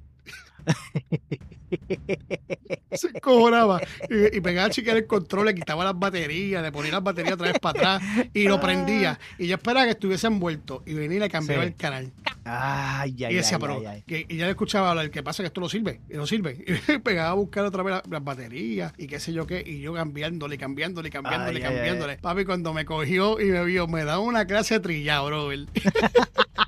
Se 2.92 3.08
encojonaba. 3.08 3.80
Y, 4.10 4.36
y 4.36 4.40
pegaba 4.40 4.66
a 4.66 4.70
chicar 4.70 4.96
el 4.96 5.06
control, 5.06 5.46
le 5.46 5.54
quitaba 5.54 5.84
las 5.84 5.98
baterías, 5.98 6.62
le 6.62 6.70
ponía 6.72 6.92
las 6.92 7.02
baterías 7.02 7.34
otra 7.34 7.48
vez 7.52 7.58
para 7.60 7.96
atrás 7.96 8.28
y 8.34 8.44
lo 8.44 8.60
prendía. 8.60 9.18
Y 9.38 9.46
yo 9.46 9.54
esperaba 9.56 9.86
que 9.86 9.92
estuviese 9.92 10.26
envuelto 10.26 10.82
y 10.86 10.94
venía 10.94 11.16
y 11.16 11.20
le 11.20 11.30
cambiaba 11.30 11.62
Sí. 11.62 11.68
el 11.68 11.74
canal. 11.76 12.12
Ay, 12.44 13.14
ay, 13.24 13.32
y 13.32 13.36
decía, 13.36 13.56
ay, 13.56 13.60
pero. 13.60 13.78
ay, 13.78 13.86
ay. 13.86 14.02
que- 14.06 14.26
y 14.28 14.36
ya 14.36 14.46
le 14.46 14.50
escuchaba 14.50 14.90
hablar, 14.90 15.10
¿qué 15.10 15.22
pasa? 15.22 15.42
Que 15.44 15.46
esto 15.46 15.60
no 15.60 15.68
sirve, 15.68 16.00
y 16.10 16.14
no 16.16 16.26
sirve. 16.26 16.64
Y 16.88 16.98
pegaba 16.98 17.30
a 17.30 17.34
buscar 17.34 17.64
otra 17.64 17.82
vez 17.84 17.94
la- 17.94 18.02
las 18.10 18.24
baterías 18.24 18.92
y 18.98 19.06
qué 19.06 19.20
sé 19.20 19.32
yo 19.32 19.46
qué. 19.46 19.62
Y 19.64 19.80
yo 19.80 19.94
cambiándole, 19.94 20.58
cambiándole, 20.58 21.08
cambiándole, 21.10 21.60
cambiándole. 21.60 22.16
Papi, 22.18 22.44
cuando 22.44 22.72
me 22.74 22.84
cogió 22.84 23.40
y 23.40 23.46
me 23.46 23.64
vio, 23.64 23.86
me 23.86 24.04
daba 24.04 24.18
una 24.18 24.44
clase 24.46 24.74
de 24.74 24.80
trillado, 24.80 25.26
bro. 25.26 25.48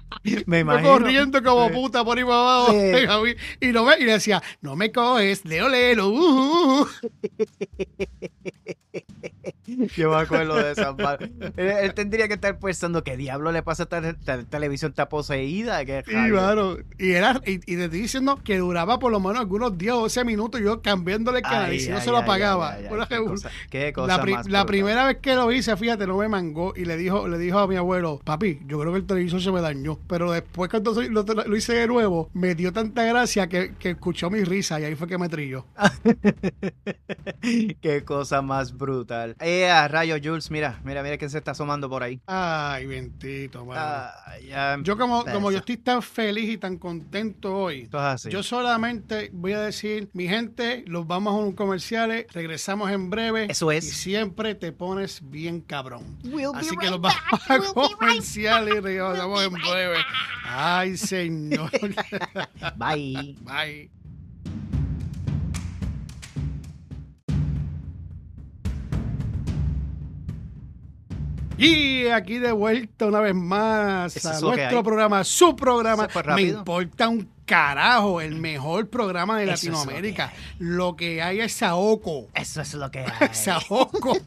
Me 0.47 0.61
imagino. 0.61 0.89
corriendo 0.89 1.43
como 1.43 1.71
puta 1.71 2.03
por 2.05 2.17
ahí 2.19 2.25
para 2.25 2.37
abajo. 2.37 2.73
Sí. 2.73 3.37
Y, 3.61 3.67
no 3.69 3.85
me, 3.85 3.99
y 3.99 4.05
le 4.05 4.13
decía, 4.13 4.43
no 4.61 4.77
me 4.77 4.93
coges, 4.93 5.45
leo, 5.45 5.69
leo. 5.69 6.09
uh, 6.09 6.13
uh, 6.13 6.83
uh". 6.83 6.89
Yo 9.97 10.11
me 10.11 10.17
acuerdo 10.17 10.57
de 10.57 10.73
esa 10.73 10.97
parte. 10.97 11.33
Él, 11.57 11.69
él 11.69 11.95
tendría 11.95 12.29
que 12.29 12.35
estar 12.35 12.59
pensando 12.59 13.03
qué 13.05 13.17
diablo 13.17 13.53
le 13.53 13.63
pasa 13.63 13.85
a 13.85 13.85
esta, 13.85 14.09
esta 14.11 14.43
televisión 14.45 14.91
está 14.91 15.09
poseída. 15.09 15.85
¿Qué 15.85 16.03
Y, 16.07 16.33
mano, 16.33 16.77
y, 16.99 17.13
era, 17.13 17.41
y, 17.47 17.55
y 17.55 17.77
te 17.77 17.85
estoy 17.85 18.01
diciendo 18.01 18.39
que 18.45 18.59
duraba 18.59 18.99
por 18.99 19.13
lo 19.13 19.21
menos 19.21 19.39
algunos 19.41 19.77
10 19.79 19.93
o 19.95 20.01
12 20.03 20.25
minutos 20.25 20.61
yo 20.61 20.83
cambiándole 20.83 21.39
el 21.39 21.45
canal 21.45 21.71
Ay, 21.71 21.77
y 21.77 21.81
si 21.81 21.91
no 21.91 22.01
se 22.01 22.11
lo 22.11 22.19
apagaba. 22.19 22.73
ay, 22.75 22.85
ay, 22.89 22.93
Una 22.95 23.07
qué 23.07 23.19
cosa- 23.19 23.51
qué 23.71 23.93
cosa 23.93 24.17
la, 24.19 24.23
pri- 24.23 24.65
primera 24.67 25.07
vez 25.07 25.19
que 25.19 25.35
lo 25.35 25.51
hice, 25.53 25.77
fíjate, 25.77 26.07
no 26.07 26.19
me 26.19 26.29
mangó 26.29 26.73
y 26.77 26.85
le 26.85 26.97
dijo, 26.97 27.29
le 27.29 27.39
dijo 27.39 27.59
a 27.59 27.67
mi 27.67 27.77
abuelo, 27.77 28.21
papi, 28.25 28.61
yo 28.67 28.79
creo 28.81 28.93
que 28.93 28.99
el 28.99 29.07
televisor 29.07 29.41
se 29.43 29.53
me 29.53 29.61
dañó. 29.61 29.99
Pero 30.09 30.33
después 30.33 30.71
cuando 30.71 30.95
soy- 30.95 31.09
lo, 31.09 31.23
lo 31.25 31.57
hice 31.57 31.75
de 31.75 31.87
nuevo, 31.87 32.31
me 32.35 32.55
dio 32.55 32.73
tanta 32.73 33.05
gracia 33.05 33.49
que, 33.49 33.75
que 33.79 33.91
escuchó 33.91 34.31
mi 34.31 34.45
risa 34.45 34.81
y 34.81 34.85
ahí 34.85 34.95
fue 34.95 35.07
que 35.09 35.19
me 35.19 35.29
trilló. 35.29 35.65
Qué 37.81 38.05
cosa 38.05 38.43
más 38.43 38.77
brutal. 38.77 39.37
Eh, 39.41 39.54
a 39.63 39.89
rayo 39.89 40.17
Jules, 40.23 40.51
mira, 40.51 40.81
mira, 40.85 41.03
mira 41.03 41.17
quién 41.19 41.31
se 41.31 41.39
está 41.39 41.53
asomando 41.53 41.89
por 41.89 42.03
ahí. 42.03 42.21
Ay, 42.27 42.87
bendito. 42.87 43.67
Ah, 43.73 44.13
ya 44.47 44.79
Yo 44.83 44.97
como, 44.99 45.25
como 45.25 45.51
yo 45.51 45.59
estoy 45.59 45.77
tan 45.77 46.03
feliz 46.03 46.51
y 46.51 46.59
tan 46.59 46.77
contento 46.79 47.55
hoy, 47.57 47.89
así. 47.93 48.31
yo 48.31 48.43
solamente 48.43 49.31
voy 49.33 49.53
a 49.53 49.61
decir, 49.61 50.09
mi 50.13 50.29
gente, 50.29 50.85
los 50.87 51.07
vamos 51.07 51.35
a 51.35 51.37
un 51.37 51.53
comerciales, 51.53 52.27
regresamos 52.33 52.91
en 52.91 53.11
breve. 53.11 53.47
Eso 53.51 53.71
es. 53.71 53.85
Y 53.87 53.91
siempre 53.91 54.55
te 54.55 54.73
pones 54.73 55.21
bien 55.31 55.61
cabrón. 55.61 56.19
We'll 56.25 56.53
be 56.53 56.59
Así 56.59 56.77
que 56.77 56.87
right 56.87 56.91
los 56.91 57.01
vamos 57.01 57.21
back. 57.31 57.51
a 57.51 57.59
We'll 57.59 57.73
be 57.75 57.81
right 57.83 57.99
comerciales 57.99 58.75
y 58.77 58.81
regresamos 58.81 59.43
en 59.45 59.53
breve. 59.53 59.97
Ay, 60.45 60.97
señor. 60.97 61.71
Bye. 62.77 63.37
Bye. 63.43 63.91
Y 71.57 72.07
aquí 72.07 72.39
de 72.39 72.53
vuelta 72.53 73.07
una 73.07 73.21
vez 73.21 73.35
más 73.35 74.17
Eso 74.17 74.31
a 74.31 74.41
nuestro 74.41 74.83
programa, 74.83 75.25
su 75.25 75.55
programa. 75.55 76.07
Eso 76.07 76.23
Me 76.35 76.43
importa 76.43 77.09
un 77.09 77.29
carajo, 77.45 78.21
el 78.21 78.37
mejor 78.37 78.89
programa 78.89 79.39
de 79.39 79.45
Eso 79.45 79.53
es 79.55 79.65
lo 79.65 79.71
que 79.71 79.77
Latinoamérica. 79.79 80.33
Lo 80.59 80.97
que 80.97 81.23
hay 81.23 81.41
es 81.41 81.53
Saoco. 81.53 82.29
Eso 82.35 82.61
es 82.61 82.75
lo 82.75 82.91
que 82.91 83.01
hay. 83.21 83.29
Saoco. 83.33 84.17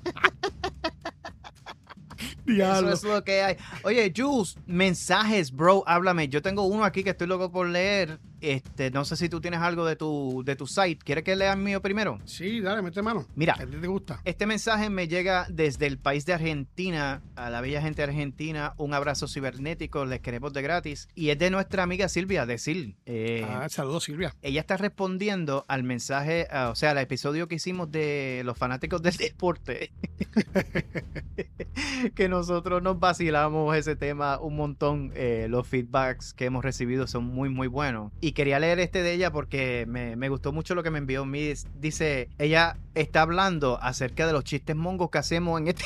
Eso 2.17 2.55
Diablo. 2.55 2.93
es 2.93 3.03
lo 3.03 3.23
que 3.23 3.41
hay. 3.41 3.57
Oye, 3.83 4.11
Jules, 4.15 4.57
mensajes, 4.65 5.51
bro, 5.51 5.83
háblame. 5.85 6.29
Yo 6.29 6.41
tengo 6.41 6.63
uno 6.63 6.85
aquí 6.85 7.03
que 7.03 7.09
estoy 7.09 7.27
loco 7.27 7.51
por 7.51 7.67
leer. 7.67 8.19
Este, 8.41 8.91
no 8.91 9.03
sé 9.05 9.15
si 9.17 9.29
tú 9.29 9.41
tienes 9.41 9.59
algo 9.61 9.85
de 9.85 9.95
tu, 9.95 10.43
de 10.45 10.55
tu 10.55 10.67
site. 10.67 10.97
¿Quieres 11.03 11.23
que 11.23 11.35
lea 11.35 11.53
el 11.53 11.59
mío 11.59 11.81
primero? 11.81 12.19
Sí, 12.25 12.61
dale, 12.61 12.81
mete 12.81 13.01
mano. 13.01 13.25
Mira. 13.35 13.53
A 13.59 13.65
ti 13.65 13.75
te 13.79 13.87
gusta. 13.87 14.19
Este 14.25 14.45
mensaje 14.45 14.89
me 14.89 15.07
llega 15.07 15.47
desde 15.49 15.87
el 15.87 15.97
país 15.97 16.25
de 16.25 16.33
Argentina, 16.33 17.21
a 17.35 17.49
la 17.49 17.61
bella 17.61 17.81
gente 17.81 18.01
de 18.01 18.09
Argentina. 18.09 18.73
Un 18.77 18.93
abrazo 18.93 19.27
cibernético, 19.27 20.05
les 20.05 20.19
queremos 20.19 20.53
de 20.53 20.61
gratis. 20.61 21.07
Y 21.15 21.29
es 21.29 21.39
de 21.39 21.49
nuestra 21.49 21.83
amiga 21.83 22.07
Silvia, 22.09 22.45
de 22.45 22.57
Sil. 22.61 22.97
Eh, 23.05 23.45
Ah, 23.49 23.67
saludos, 23.69 24.03
Silvia. 24.03 24.35
ella 24.41 24.61
está 24.61 24.77
respondiendo 24.77 25.65
al 25.67 25.83
mensaje, 25.83 26.47
ah, 26.51 26.69
o 26.71 26.75
sea, 26.75 26.91
al 26.91 26.97
episodio 26.99 27.47
que 27.47 27.55
hicimos 27.55 27.91
de 27.91 28.41
los 28.45 28.57
fanáticos 28.57 29.01
del 29.01 29.15
deporte. 29.17 29.91
que 32.15 32.29
nosotros 32.29 32.81
nos 32.81 32.99
vacilamos 32.99 33.75
ese 33.75 33.95
tema 33.95 34.39
un 34.39 34.55
montón. 34.55 35.11
eh, 35.15 35.47
los 35.49 35.67
feedbacks 35.67 36.33
que 36.33 36.45
hemos 36.45 36.63
recibido 36.63 37.07
son 37.07 37.23
muy, 37.25 37.49
muy 37.49 37.67
buenos. 37.67 38.11
Y 38.21 38.26
quería 38.31 38.59
leer 38.59 38.79
este 38.79 39.03
de 39.03 39.13
ella 39.13 39.31
porque 39.31 39.85
me, 39.87 40.15
me 40.15 40.29
gustó 40.29 40.51
mucho 40.51 40.75
lo 40.75 40.83
que 40.83 40.91
me 40.91 40.99
envió. 40.99 41.25
Miss. 41.25 41.67
Dice, 41.79 42.29
ella 42.37 42.77
está 42.95 43.21
hablando 43.21 43.79
acerca 43.81 44.25
de 44.27 44.33
los 44.33 44.43
chistes 44.43 44.75
mongos 44.75 45.09
que 45.09 45.17
hacemos 45.17 45.59
en 45.59 45.67
este, 45.67 45.83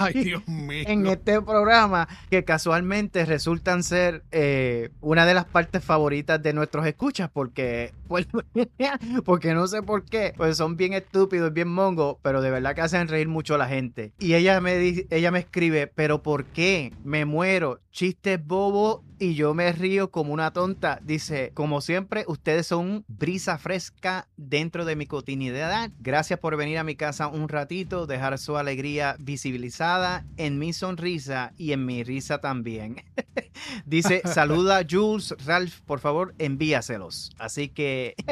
Ay, 0.00 0.14
Dios 0.24 0.46
mío. 0.46 0.84
en 0.86 1.06
este 1.06 1.40
programa 1.42 2.08
que 2.30 2.44
casualmente 2.44 3.24
resultan 3.24 3.82
ser 3.82 4.24
eh, 4.30 4.90
una 5.00 5.26
de 5.26 5.34
las 5.34 5.44
partes 5.44 5.84
favoritas 5.84 6.42
de 6.42 6.52
nuestros 6.52 6.86
escuchas 6.86 7.30
porque, 7.32 7.92
pues, 8.08 8.26
porque 9.24 9.54
no 9.54 9.66
sé 9.66 9.82
por 9.82 10.04
qué, 10.04 10.34
pues 10.36 10.56
son 10.56 10.76
bien 10.76 10.92
estúpidos, 10.92 11.52
bien 11.52 11.68
mongos, 11.68 12.16
pero 12.22 12.40
de 12.40 12.50
verdad 12.50 12.74
que 12.74 12.82
hacen 12.82 13.08
reír 13.08 13.28
mucho 13.28 13.54
a 13.54 13.58
la 13.58 13.68
gente. 13.68 14.12
Y 14.18 14.34
ella 14.34 14.60
me, 14.60 15.06
ella 15.10 15.30
me 15.30 15.38
escribe, 15.40 15.86
pero 15.86 16.22
¿por 16.22 16.44
qué? 16.46 16.92
Me 17.04 17.24
muero, 17.24 17.80
chistes 17.90 18.44
bobos 18.44 19.00
y 19.18 19.34
yo 19.34 19.54
me 19.54 19.72
río 19.72 20.10
como 20.10 20.32
una 20.32 20.52
tonta. 20.52 20.98
Dice, 21.02 21.52
como 21.54 21.80
siempre, 21.80 22.24
ustedes 22.26 22.66
son 22.66 23.04
brisa 23.08 23.58
fresca 23.58 24.28
dentro 24.36 24.84
de 24.84 24.96
mi 24.96 25.06
cotidianidad. 25.06 25.90
Gracias 26.00 26.38
por 26.40 26.56
venir 26.56 26.78
a 26.78 26.84
mi 26.84 26.96
casa 26.96 27.28
un 27.28 27.48
ratito, 27.48 28.06
dejar 28.06 28.38
su 28.38 28.56
alegría 28.56 29.16
visibilizada 29.24 30.24
en 30.36 30.58
mi 30.58 30.72
sonrisa 30.72 31.52
y 31.56 31.72
en 31.72 31.84
mi 31.86 32.02
risa 32.04 32.38
también. 32.38 33.02
Dice, 33.86 34.22
saluda 34.24 34.82
Jules, 34.90 35.34
Ralph, 35.44 35.80
por 35.86 36.00
favor, 36.00 36.34
envíaselos. 36.38 37.32
Así 37.38 37.68
que... 37.68 38.14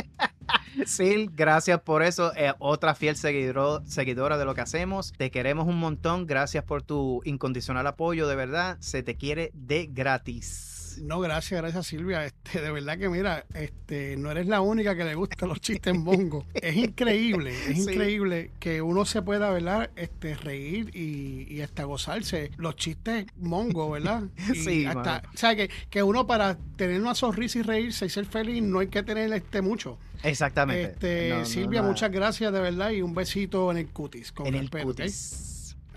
Sil, 0.88 1.28
gracias 1.34 1.80
por 1.82 2.02
eso. 2.02 2.32
Eh, 2.34 2.52
otra 2.58 2.94
fiel 2.94 3.14
seguidor- 3.16 3.84
seguidora 3.86 4.38
de 4.38 4.44
lo 4.46 4.54
que 4.54 4.62
hacemos. 4.62 5.12
Te 5.12 5.30
queremos 5.30 5.66
un 5.68 5.78
montón. 5.78 6.26
Gracias 6.26 6.64
por 6.64 6.82
tu 6.82 7.20
incondicional 7.24 7.86
apoyo, 7.86 8.26
de 8.26 8.36
verdad. 8.36 8.78
Se 8.80 9.02
te 9.02 9.16
quiere 9.16 9.50
de 9.54 9.86
gratis. 9.92 10.71
No, 10.98 11.20
gracias, 11.20 11.60
gracias 11.60 11.86
Silvia. 11.86 12.24
Este, 12.26 12.60
de 12.60 12.70
verdad 12.70 12.98
que 12.98 13.08
mira, 13.08 13.44
este, 13.54 14.16
no 14.16 14.30
eres 14.30 14.46
la 14.46 14.60
única 14.60 14.94
que 14.96 15.04
le 15.04 15.14
gustan 15.14 15.48
los 15.48 15.60
chistes 15.60 15.94
mongos. 15.94 16.44
Es 16.54 16.76
increíble, 16.76 17.50
es 17.68 17.84
Sí. 17.84 17.90
increíble 17.92 18.50
que 18.60 18.82
uno 18.82 19.04
se 19.04 19.22
pueda, 19.22 19.50
¿verdad? 19.50 19.90
Este, 19.96 20.34
reír 20.34 20.90
y, 20.96 21.46
y 21.52 21.60
hasta 21.62 21.84
gozarse 21.84 22.50
los 22.56 22.76
chistes 22.76 23.26
mongos, 23.36 23.90
¿verdad? 23.92 24.24
Y 24.52 24.56
Sí, 24.56 24.84
hasta, 24.86 25.02
mano. 25.02 25.28
o 25.34 25.36
sea, 25.36 25.56
que, 25.56 25.70
que 25.90 26.02
uno 26.02 26.26
para 26.26 26.56
tener 26.76 27.00
una 27.00 27.14
sonrisa 27.14 27.58
y 27.58 27.62
reírse 27.62 28.06
y 28.06 28.08
ser 28.08 28.26
feliz 28.26 28.62
no 28.62 28.80
hay 28.80 28.88
que 28.88 29.02
tener 29.02 29.32
este 29.32 29.62
mucho. 29.62 29.98
Exactamente. 30.22 30.92
Este, 30.92 31.28
No, 31.30 31.44
Silvia, 31.44 31.82
muchas 31.82 32.10
gracias 32.12 32.52
de 32.52 32.60
verdad 32.60 32.90
y 32.90 33.02
un 33.02 33.12
besito 33.14 33.70
en 33.70 33.78
el 33.78 33.88
cutis. 33.88 34.30
Con 34.32 34.46
En 34.46 34.54
el 34.54 34.70
cutis. 34.70 35.48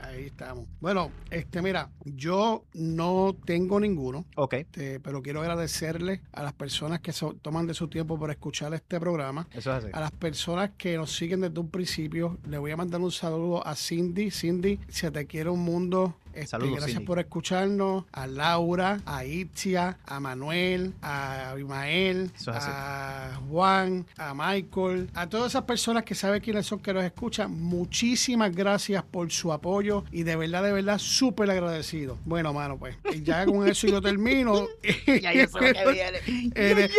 Ahí 0.08 0.26
estamos. 0.26 0.66
Bueno, 0.80 1.12
este, 1.32 1.62
mira, 1.62 1.90
yo 2.04 2.64
no 2.74 3.36
tengo 3.46 3.80
ninguno. 3.80 4.26
Ok. 4.36 4.54
Este, 4.54 5.00
pero 5.00 5.22
quiero 5.22 5.42
agradecerle 5.42 6.22
a 6.32 6.44
las 6.44 6.54
personas 6.54 7.00
que 7.00 7.12
so- 7.12 7.34
toman 7.42 7.66
de 7.68 7.74
su 7.74 7.88
tiempo 7.88 8.18
por 8.20 8.30
escuchar 8.30 8.74
este 8.74 9.00
programa. 9.00 9.48
Eso 9.52 9.76
es 9.76 9.84
así. 9.84 9.88
A 9.94 10.00
las 10.00 10.12
personas 10.12 10.72
que 10.78 10.96
nos 10.98 11.16
siguen 11.16 11.42
desde 11.42 11.60
un 11.60 11.70
principio, 11.70 12.38
le 12.48 12.58
voy 12.58 12.72
a 12.72 12.78
mandar 12.78 13.02
un 13.02 13.12
saludo 13.12 13.66
a 13.66 13.76
Cindy. 13.76 14.30
Cindy, 14.32 14.80
se 14.90 15.10
te 15.12 15.26
quiere 15.26 15.50
un 15.50 15.62
mundo. 15.64 16.16
Este, 16.36 16.48
Saludos, 16.48 16.72
gracias 16.76 16.92
Cindy. 16.98 17.06
por 17.06 17.20
escucharnos. 17.20 18.04
A 18.12 18.28
Laura, 18.28 19.00
a 19.06 19.24
Itzia, 19.26 19.98
a 20.06 20.20
Manuel, 20.20 20.94
a 21.02 21.52
Abimael, 21.52 22.32
es 22.36 22.48
a 22.48 23.40
Juan, 23.50 24.06
a 24.18 24.34
Michael, 24.34 25.10
a 25.14 25.28
todas 25.30 25.54
esas 25.54 25.64
personas 25.64 26.04
que 26.04 26.14
saben 26.14 26.42
quiénes 26.42 26.66
son 26.66 26.80
que 26.80 26.94
nos 26.94 27.04
escuchan. 27.04 27.52
Muchísimas 27.52 28.54
gracias 28.56 29.04
por 29.04 29.32
su 29.32 29.54
apoyo 29.54 30.04
y 30.12 30.24
de 30.24 30.36
verdad, 30.36 30.64
de 30.64 30.74
verdad, 30.74 30.98
súper 31.00 31.50
agradecido. 31.50 32.18
Bueno, 32.26 32.54
mano, 32.54 32.78
pues 32.78 32.98
ya 33.24 33.46
con 33.46 33.68
eso 33.68 33.88
yo 33.88 34.02
termino. 34.02 34.68
Ya 35.22 35.34
yo 35.34 35.48
sé 35.48 35.54
lo 35.54 35.60
que 35.60 35.92
viene. 35.94 36.52
Eh, 36.56 36.90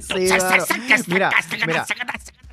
Sí, 0.00 0.28
claro. 0.48 0.64
Mira, 1.08 1.30
mira, 1.66 1.84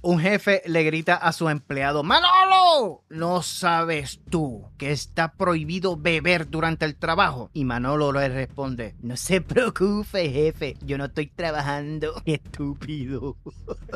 un 0.08 0.20
jefe 0.20 0.62
le 0.65 0.84
grita 0.84 1.15
a 1.15 1.34
su 1.34 1.50
empleado, 1.50 2.02
Manolo, 2.02 3.04
¿no 3.10 3.41
sabes 3.41 4.22
tú 4.30 4.63
que 4.78 4.91
está 4.93 5.34
prohibido 5.34 5.98
beber 5.98 6.50
durante 6.50 6.86
el 6.86 6.96
trabajo? 6.96 7.50
Y 7.54 7.65
Manolo 7.65 8.13
le 8.13 8.30
responde, 8.30 8.96
no 9.02 9.17
se 9.17 9.41
preocupe, 9.41 10.30
jefe, 10.30 10.78
yo 10.86 10.98
no 10.98 11.06
estoy 11.06 11.28
trabajando. 11.28 12.22
Qué 12.26 12.36
estúpido. 12.43 13.36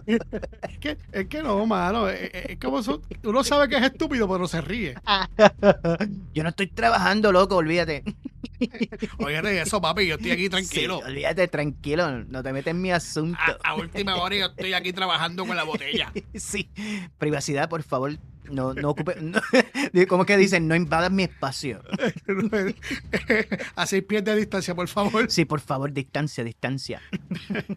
Es 0.06 0.78
que, 0.80 0.98
es 1.14 1.28
que 1.28 1.42
no, 1.44 1.66
mano. 1.66 2.10
Es, 2.10 2.30
es- 2.34 2.46
es 2.52 2.60
como 2.60 2.84
son- 2.84 3.02
uno 3.24 3.44
sabe 3.46 3.70
que 3.70 3.78
es 3.78 3.84
estúpido, 3.84 4.28
pero 4.28 4.48
se 4.50 4.60
ríe. 4.60 4.96
Yo 6.34 6.44
no 6.44 6.50
estoy 6.50 6.68
trabajando, 6.68 7.32
loco, 7.32 7.56
olvídate. 7.56 8.04
Oye, 9.20 9.62
eso, 9.62 9.82
papi, 9.82 10.08
yo 10.08 10.16
estoy 10.16 10.32
aquí 10.32 10.44
Sí, 10.44 10.50
tranquilo. 10.50 11.00
olvídate, 11.00 11.48
tranquilo, 11.48 12.24
no 12.26 12.44
te 12.44 12.54
metes 12.54 12.72
en 12.72 12.82
mi 12.82 12.92
asunto. 12.92 13.38
A, 13.40 13.70
a 13.72 13.76
última 13.76 14.16
hora 14.18 14.36
yo 14.36 14.46
estoy 14.48 14.74
aquí 14.74 14.94
trabajando 14.94 15.46
con 15.46 15.56
la 15.56 15.64
botella. 15.64 16.12
Sí, 16.34 16.70
privacidad, 17.18 17.70
por 17.70 17.84
favor. 17.84 18.18
No, 18.50 18.74
no 18.74 18.90
ocupe. 18.90 19.16
no- 19.22 19.40
¿Cómo 20.08 20.26
que 20.26 20.36
dicen? 20.38 20.68
No 20.68 20.76
invadas 20.76 21.12
mi 21.12 21.24
espacio. 21.24 21.82
A 23.76 23.86
seis 23.86 24.04
pies 24.04 24.24
de 24.24 24.36
distancia, 24.36 24.76
por 24.76 24.88
favor. 24.88 25.30
Sí, 25.32 25.46
por 25.46 25.60
favor, 25.62 25.92
distancia, 25.92 26.44
distancia. 26.44 27.02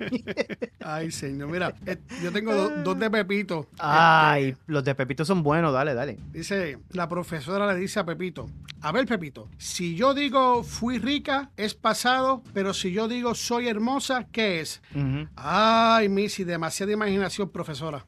Ay, 0.80 1.10
señor. 1.10 1.48
Mira, 1.50 1.74
eh, 1.86 1.98
yo 2.22 2.32
tengo 2.32 2.54
do- 2.54 2.70
dos 2.82 2.98
de 2.98 3.10
Pepito. 3.10 3.68
Ay, 3.78 4.56
los 4.66 4.84
de 4.84 4.94
Pepito 4.94 5.24
son 5.24 5.42
buenos, 5.42 5.72
dale, 5.72 5.94
dale. 5.94 6.18
Dice, 6.32 6.78
la 6.90 7.08
profesora 7.08 7.72
le 7.72 7.78
dice 7.78 8.00
a 8.00 8.04
Pepito, 8.04 8.48
a 8.80 8.92
ver 8.92 9.06
Pepito, 9.06 9.48
si 9.58 9.94
yo 9.96 10.14
digo 10.14 10.62
fui 10.62 10.98
rica, 10.98 11.50
es 11.56 11.74
pasado, 11.74 12.42
pero 12.52 12.74
si 12.74 12.92
yo 12.92 13.08
digo 13.08 13.34
soy 13.34 13.68
hermosa, 13.68 14.26
¿qué 14.32 14.60
es? 14.60 14.82
Ujú. 14.94 15.28
Ay, 15.36 16.08
Missy, 16.08 16.44
demasiada 16.44 16.92
imaginación, 16.92 17.48
profesora. 17.50 18.04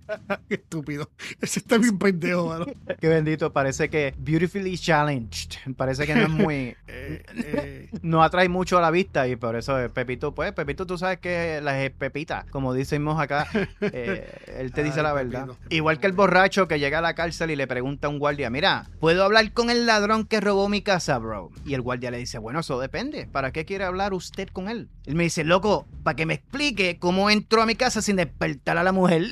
Qué 0.48 0.54
estúpido. 0.54 1.10
Ese 1.40 1.60
está 1.60 1.78
bien 1.78 1.98
pendejo, 1.98 2.48
mano. 2.48 2.66
Qué 3.00 3.08
bendito, 3.08 3.52
parece 3.52 3.88
que 3.88 4.14
Beautifully 4.18 4.76
Challenged. 4.78 5.74
Parece 5.76 6.06
que 6.06 6.14
no 6.14 6.22
es 6.22 6.30
muy. 6.30 6.76
Eh, 6.94 7.22
eh, 7.36 7.88
No 8.02 8.22
atrae 8.22 8.48
mucho 8.48 8.76
a 8.76 8.82
la 8.82 8.90
vista 8.90 9.26
y 9.26 9.36
por 9.36 9.56
eso 9.56 9.76
Pepito, 9.94 10.34
pues, 10.34 10.52
Pepito, 10.52 10.86
tú 10.86 10.98
sabes 10.98 11.18
que 11.20 11.60
la 11.62 11.82
es 11.82 11.90
Pepita, 11.90 12.44
como 12.50 12.74
decimos 12.74 13.18
acá, 13.20 13.48
eh, 13.80 14.30
él 14.58 14.72
te 14.72 14.82
dice 14.82 15.02
la 15.02 15.12
verdad. 15.12 15.48
Igual 15.70 16.00
que 16.00 16.06
el 16.06 16.12
borracho 16.12 16.68
que 16.68 16.78
llega 16.78 16.98
a 16.98 17.02
la 17.02 17.14
cárcel 17.14 17.50
y 17.50 17.56
le 17.56 17.66
pregunta 17.66 18.08
a 18.08 18.10
un 18.10 18.18
guardia, 18.18 18.50
mira, 18.50 18.90
¿puedo 19.00 19.24
hablar 19.24 19.52
con 19.52 19.70
el 19.70 19.86
ladrón 19.86 20.26
que 20.26 20.40
robó 20.40 20.68
mi 20.68 20.82
casa, 20.82 21.18
bro? 21.18 21.50
Y 21.64 21.74
el 21.74 21.80
guardia 21.80 22.10
le 22.10 22.18
dice, 22.18 22.38
bueno, 22.38 22.60
eso 22.60 22.78
depende, 22.78 23.26
¿para 23.26 23.52
qué 23.52 23.64
quiere 23.64 23.84
hablar 23.84 24.12
usted 24.12 24.48
con 24.48 24.68
él? 24.68 24.88
Él 25.06 25.14
me 25.14 25.24
dice, 25.24 25.44
loco, 25.44 25.86
para 26.02 26.16
que 26.16 26.26
me 26.26 26.34
explique 26.34 26.98
cómo 26.98 27.30
entró 27.30 27.62
a 27.62 27.66
mi 27.66 27.74
casa 27.74 28.02
sin 28.02 28.16
despertar 28.16 28.78
a 28.78 28.84
la 28.84 28.92
mujer. 28.92 29.24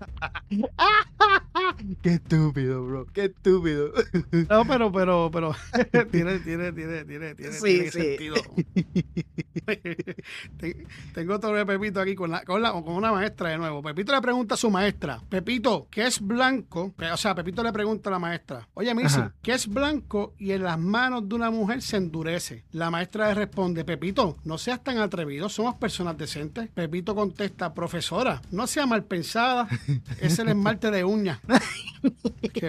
Qué 2.02 2.14
estúpido, 2.14 2.84
bro, 2.84 3.06
qué 3.12 3.26
estúpido. 3.26 3.92
no, 4.48 4.64
pero, 4.66 4.92
pero, 4.92 5.30
pero, 5.32 5.54
tiene, 6.10 6.38
tiene, 6.40 6.72
tiene, 6.72 7.04
tiene, 7.04 7.34
tiene, 7.34 7.52
Sí, 7.54 7.64
tiene 7.64 7.90
sí. 7.90 8.00
sentido. 8.00 8.34
Ten- 10.58 10.86
Tengo 11.14 11.34
otro 11.34 11.52
de 11.52 11.66
Pepito 11.66 12.00
aquí 12.00 12.14
con, 12.14 12.30
la, 12.30 12.42
con, 12.44 12.62
la, 12.62 12.72
con 12.72 12.94
una 12.94 13.12
maestra 13.12 13.50
de 13.50 13.58
nuevo. 13.58 13.82
Pepito 13.82 14.12
le 14.12 14.20
pregunta 14.20 14.54
a 14.54 14.58
su 14.58 14.70
maestra, 14.70 15.20
Pepito, 15.28 15.86
¿qué 15.90 16.06
es 16.06 16.20
blanco? 16.20 16.94
O 17.12 17.16
sea, 17.16 17.34
Pepito 17.34 17.62
le 17.62 17.72
pregunta 17.72 18.10
a 18.10 18.12
la 18.12 18.18
maestra, 18.18 18.68
oye, 18.74 18.94
Missy. 18.94 19.20
¿qué 19.42 19.52
es 19.52 19.66
blanco 19.68 20.34
y 20.38 20.52
en 20.52 20.62
las 20.64 20.78
manos 20.78 21.28
de 21.28 21.34
una 21.34 21.50
mujer 21.50 21.82
se 21.82 21.96
endurece? 21.96 22.64
La 22.72 22.90
maestra 22.90 23.28
le 23.28 23.34
responde, 23.34 23.84
Pepito, 23.84 24.36
no 24.44 24.58
seas 24.58 24.82
tan 24.82 24.98
atrevido, 24.98 25.48
somos 25.48 25.76
personas 25.76 26.16
decentes. 26.18 26.68
Pepito 26.70 27.14
contesta, 27.14 27.72
profesora, 27.74 28.40
no 28.50 28.66
sea 28.66 28.86
mal 28.86 29.04
pensada, 29.04 29.68
es 30.20 30.38
el 30.38 30.48
esmalte 30.48 30.90
de 30.90 31.04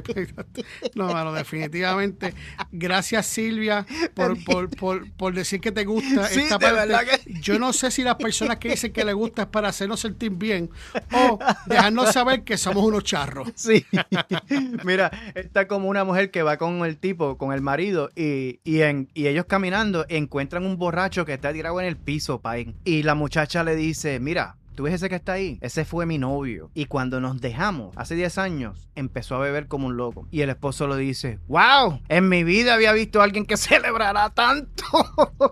pe- 0.02 0.28
no, 0.96 1.12
mano, 1.14 1.34
definitivamente. 1.34 2.34
Gracias, 2.72 3.26
Silvia, 3.28 3.86
por, 4.14 4.42
por, 4.44 4.70
por, 4.70 5.12
por 5.14 5.34
decir 5.34 5.62
que 5.62 5.72
te 5.72 5.86
gusta 5.86 6.28
Sí, 6.28 6.42
esta 6.42 6.60
parte. 6.60 6.94
que- 7.26 7.34
Yo 7.42 7.58
no 7.60 7.74
sé 7.74 7.92
si 7.92 8.04
las 8.04 8.16
personas 8.16 8.58
que 8.58 8.70
dicen 8.70 8.92
que 8.92 9.06
les 9.06 9.16
gusta 9.16 9.44
es 9.44 9.48
para 9.48 9.70
hacernos 9.70 10.00
sentir 10.00 10.32
bien 10.32 10.70
o 11.14 11.40
dejarnos 11.66 12.12
saber 12.12 12.44
que 12.44 12.58
somos 12.58 12.84
unos 12.84 13.04
charros. 13.04 13.50
Sí. 13.56 13.86
Mira, 14.84 15.12
está 15.36 15.68
como 15.68 15.88
una 15.90 16.04
mujer 16.04 16.32
que 16.32 16.44
va 16.44 16.58
con 16.58 16.84
el 16.86 16.98
tipo, 16.98 17.38
con 17.38 17.54
el 17.54 17.62
marido, 17.62 18.10
y, 18.16 18.60
y, 18.64 18.82
en, 18.82 19.10
y 19.14 19.28
ellos 19.28 19.46
caminando 19.46 20.06
encuentran 20.10 20.66
un 20.66 20.78
borracho 20.78 21.26
que 21.26 21.34
está 21.34 21.54
tirado 21.54 21.80
en 21.80 21.88
el 21.88 21.98
piso, 21.98 22.42
pain. 22.42 22.76
Y 22.84 23.04
la 23.04 23.16
muchacha 23.16 23.64
le 23.64 23.76
dice, 23.76 24.20
mira. 24.20 24.58
¿Tú 24.76 24.84
ves 24.84 24.94
ese 24.94 25.10
que 25.10 25.16
está 25.16 25.34
ahí? 25.34 25.58
Ese 25.62 25.86
fue 25.86 26.06
mi 26.06 26.18
novio. 26.18 26.72
Y 26.74 26.86
cuando 26.86 27.20
nos 27.20 27.42
dejamos, 27.42 27.96
hace 27.98 28.16
10 28.16 28.38
años, 28.38 28.90
empezó 28.96 29.36
a 29.36 29.40
beber 29.40 29.68
como 29.68 29.88
un 29.88 29.98
loco. 29.98 30.28
Y 30.32 30.42
el 30.42 30.50
esposo 30.50 30.88
le 30.88 30.98
dice, 30.98 31.40
wow, 31.48 32.00
en 32.08 32.30
mi 32.30 32.44
vida 32.44 32.74
había 32.74 32.94
visto 32.94 33.22
a 33.22 33.26
alguien 33.26 33.46
que 33.46 33.58
celebrara 33.72 34.30
tanto. 34.30 34.84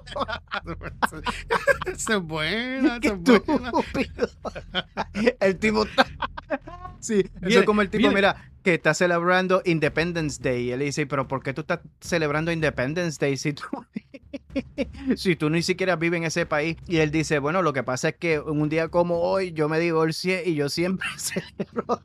Esa 1.86 2.16
es 2.16 2.22
buena, 2.22 3.00
Qué 3.00 3.08
esa 3.26 3.34
es 3.34 3.38
estúpido. 3.38 4.30
El 5.40 5.58
tipo 5.58 5.86
está... 5.86 6.06
Sí, 7.00 7.24
eso 7.42 7.60
es 7.60 7.66
como 7.66 7.82
el 7.82 7.90
tipo, 7.90 8.02
viene. 8.02 8.16
mira, 8.16 8.52
que 8.64 8.74
está 8.74 8.94
celebrando 8.94 9.62
Independence 9.66 10.42
Day. 10.42 10.68
Y 10.68 10.72
él 10.72 10.80
dice, 10.80 11.06
pero 11.08 11.28
¿por 11.28 11.44
qué 11.44 11.54
tú 11.54 11.62
estás 11.62 11.80
celebrando 12.02 12.52
Independence 12.52 13.18
Day 13.20 13.38
si 13.38 13.54
tú... 13.54 13.64
si 15.16 15.36
tú 15.36 15.50
ni 15.50 15.62
siquiera 15.62 15.96
vives 15.96 16.18
en 16.18 16.24
ese 16.26 16.46
país. 16.46 16.78
Y 16.88 16.98
él 16.98 17.12
dice, 17.12 17.40
bueno, 17.40 17.62
lo 17.62 17.74
que 17.74 17.84
pasa 17.84 18.10
es 18.10 18.16
que 18.16 18.40
un 18.40 18.70
día 18.70 18.90
como 18.90 19.20
hoy 19.22 19.52
yo 19.52 19.70
me 19.70 19.80
divorcié 19.80 20.44
y 20.46 20.56
yo 20.56 20.70
siempre 20.70 21.08
celebro, 21.18 22.02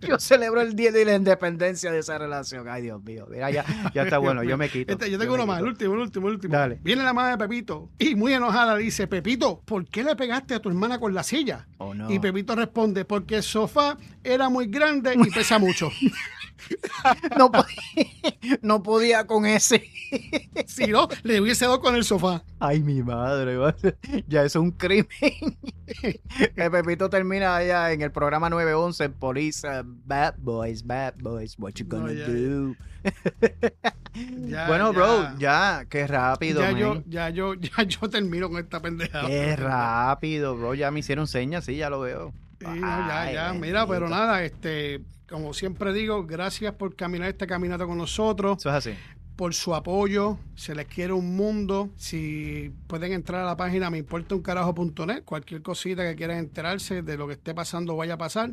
yo 0.00 0.18
celebro 0.18 0.60
el 0.60 0.74
día 0.74 0.92
de 0.92 1.04
la 1.04 1.14
independencia 1.14 1.90
de 1.90 1.98
esa 1.98 2.18
relación. 2.18 2.68
Ay, 2.68 2.82
Dios 2.82 3.02
mío, 3.02 3.26
mira, 3.30 3.50
ya, 3.50 3.64
ya 3.94 4.02
está 4.02 4.18
bueno, 4.18 4.42
yo 4.42 4.56
me 4.56 4.68
quito. 4.68 4.92
Este, 4.92 5.10
yo 5.10 5.18
tengo 5.18 5.34
uno 5.34 5.46
más, 5.46 5.60
el 5.60 5.66
último, 5.66 5.94
el 5.94 6.00
último, 6.00 6.28
el 6.28 6.34
último. 6.34 6.54
Dale. 6.54 6.78
Viene 6.82 7.02
la 7.02 7.12
madre 7.12 7.32
de 7.32 7.38
Pepito 7.38 7.90
y 7.98 8.14
muy 8.14 8.32
enojada 8.32 8.76
dice, 8.76 9.06
Pepito, 9.06 9.62
¿por 9.64 9.86
qué 9.86 10.02
le 10.04 10.16
pegaste 10.16 10.54
a 10.54 10.60
tu 10.60 10.68
hermana 10.68 10.98
con 10.98 11.14
la 11.14 11.22
silla? 11.22 11.66
Oh, 11.78 11.94
no. 11.94 12.10
Y 12.10 12.18
Pepito 12.18 12.54
responde, 12.54 13.04
porque 13.04 13.36
el 13.36 13.42
sofá 13.42 13.96
era 14.24 14.48
muy 14.48 14.66
grande 14.66 15.14
y 15.14 15.30
pesa 15.30 15.58
mucho. 15.58 15.90
no, 17.38 17.50
podía, 17.50 18.58
no 18.62 18.82
podía 18.82 19.26
con 19.26 19.46
ese. 19.46 19.84
si 20.66 20.86
no, 20.86 21.08
le 21.22 21.40
hubiese 21.40 21.64
dado 21.64 21.80
con 21.80 21.94
el 21.94 22.04
sofá. 22.04 22.42
Ay, 22.58 22.80
mi 22.80 23.02
madre, 23.02 23.56
ya 24.26 24.44
es 24.44 24.56
un 24.56 24.70
crimen. 24.70 25.06
que 25.96 26.20
Pepito 26.70 27.10
termina 27.10 27.56
allá 27.56 27.92
en 27.92 28.02
el 28.02 28.10
programa 28.10 28.50
911 28.50 29.04
en 29.04 29.12
Police. 29.26 29.62
bad 29.84 30.34
boys, 30.38 30.82
bad 30.82 31.18
boys, 31.22 31.58
what 31.58 31.78
you 31.78 31.84
gonna 31.84 32.14
do? 32.14 32.76
bueno, 34.68 34.92
bro, 34.92 35.36
ya, 35.38 35.84
qué 35.88 36.06
rápido. 36.06 36.60
Ya 36.60 36.70
yo, 36.72 37.02
ya 37.06 37.30
yo, 37.30 37.54
ya 37.60 37.82
yo 37.82 38.08
termino 38.08 38.48
con 38.48 38.58
esta 38.58 38.80
pendejada. 38.80 39.26
Qué 39.28 39.56
rápido, 39.56 40.56
bro. 40.56 40.74
Ya 40.74 40.90
me 40.90 41.00
hicieron 41.00 41.26
señas, 41.26 41.64
sí, 41.64 41.76
ya 41.76 41.90
lo 41.90 42.00
veo. 42.00 42.32
ya, 42.60 43.32
ya, 43.32 43.52
mira, 43.52 43.86
pero 43.86 44.08
nada, 44.08 44.44
este, 44.44 45.02
como 45.28 45.54
siempre 45.54 45.92
digo, 45.92 46.24
gracias 46.24 46.74
por 46.74 46.94
caminar 46.94 47.28
este 47.28 47.46
caminato 47.46 47.86
con 47.86 47.98
nosotros. 47.98 48.58
Eso 48.58 48.70
es 48.70 48.74
así 48.76 48.94
por 49.36 49.54
su 49.54 49.74
apoyo. 49.74 50.38
Se 50.54 50.74
les 50.74 50.86
quiere 50.86 51.12
un 51.12 51.36
mundo. 51.36 51.90
Si 51.96 52.72
pueden 52.86 53.12
entrar 53.12 53.42
a 53.42 53.44
la 53.44 53.56
página 53.56 53.90
me 53.90 53.98
importa 53.98 54.34
un 54.34 54.42
carajo.net, 54.42 55.22
cualquier 55.24 55.62
cosita 55.62 56.02
que 56.02 56.16
quieran 56.16 56.38
enterarse 56.38 57.02
de 57.02 57.16
lo 57.16 57.26
que 57.26 57.34
esté 57.34 57.54
pasando 57.54 57.92
o 57.92 57.96
vaya 57.96 58.14
a 58.14 58.18
pasar. 58.18 58.50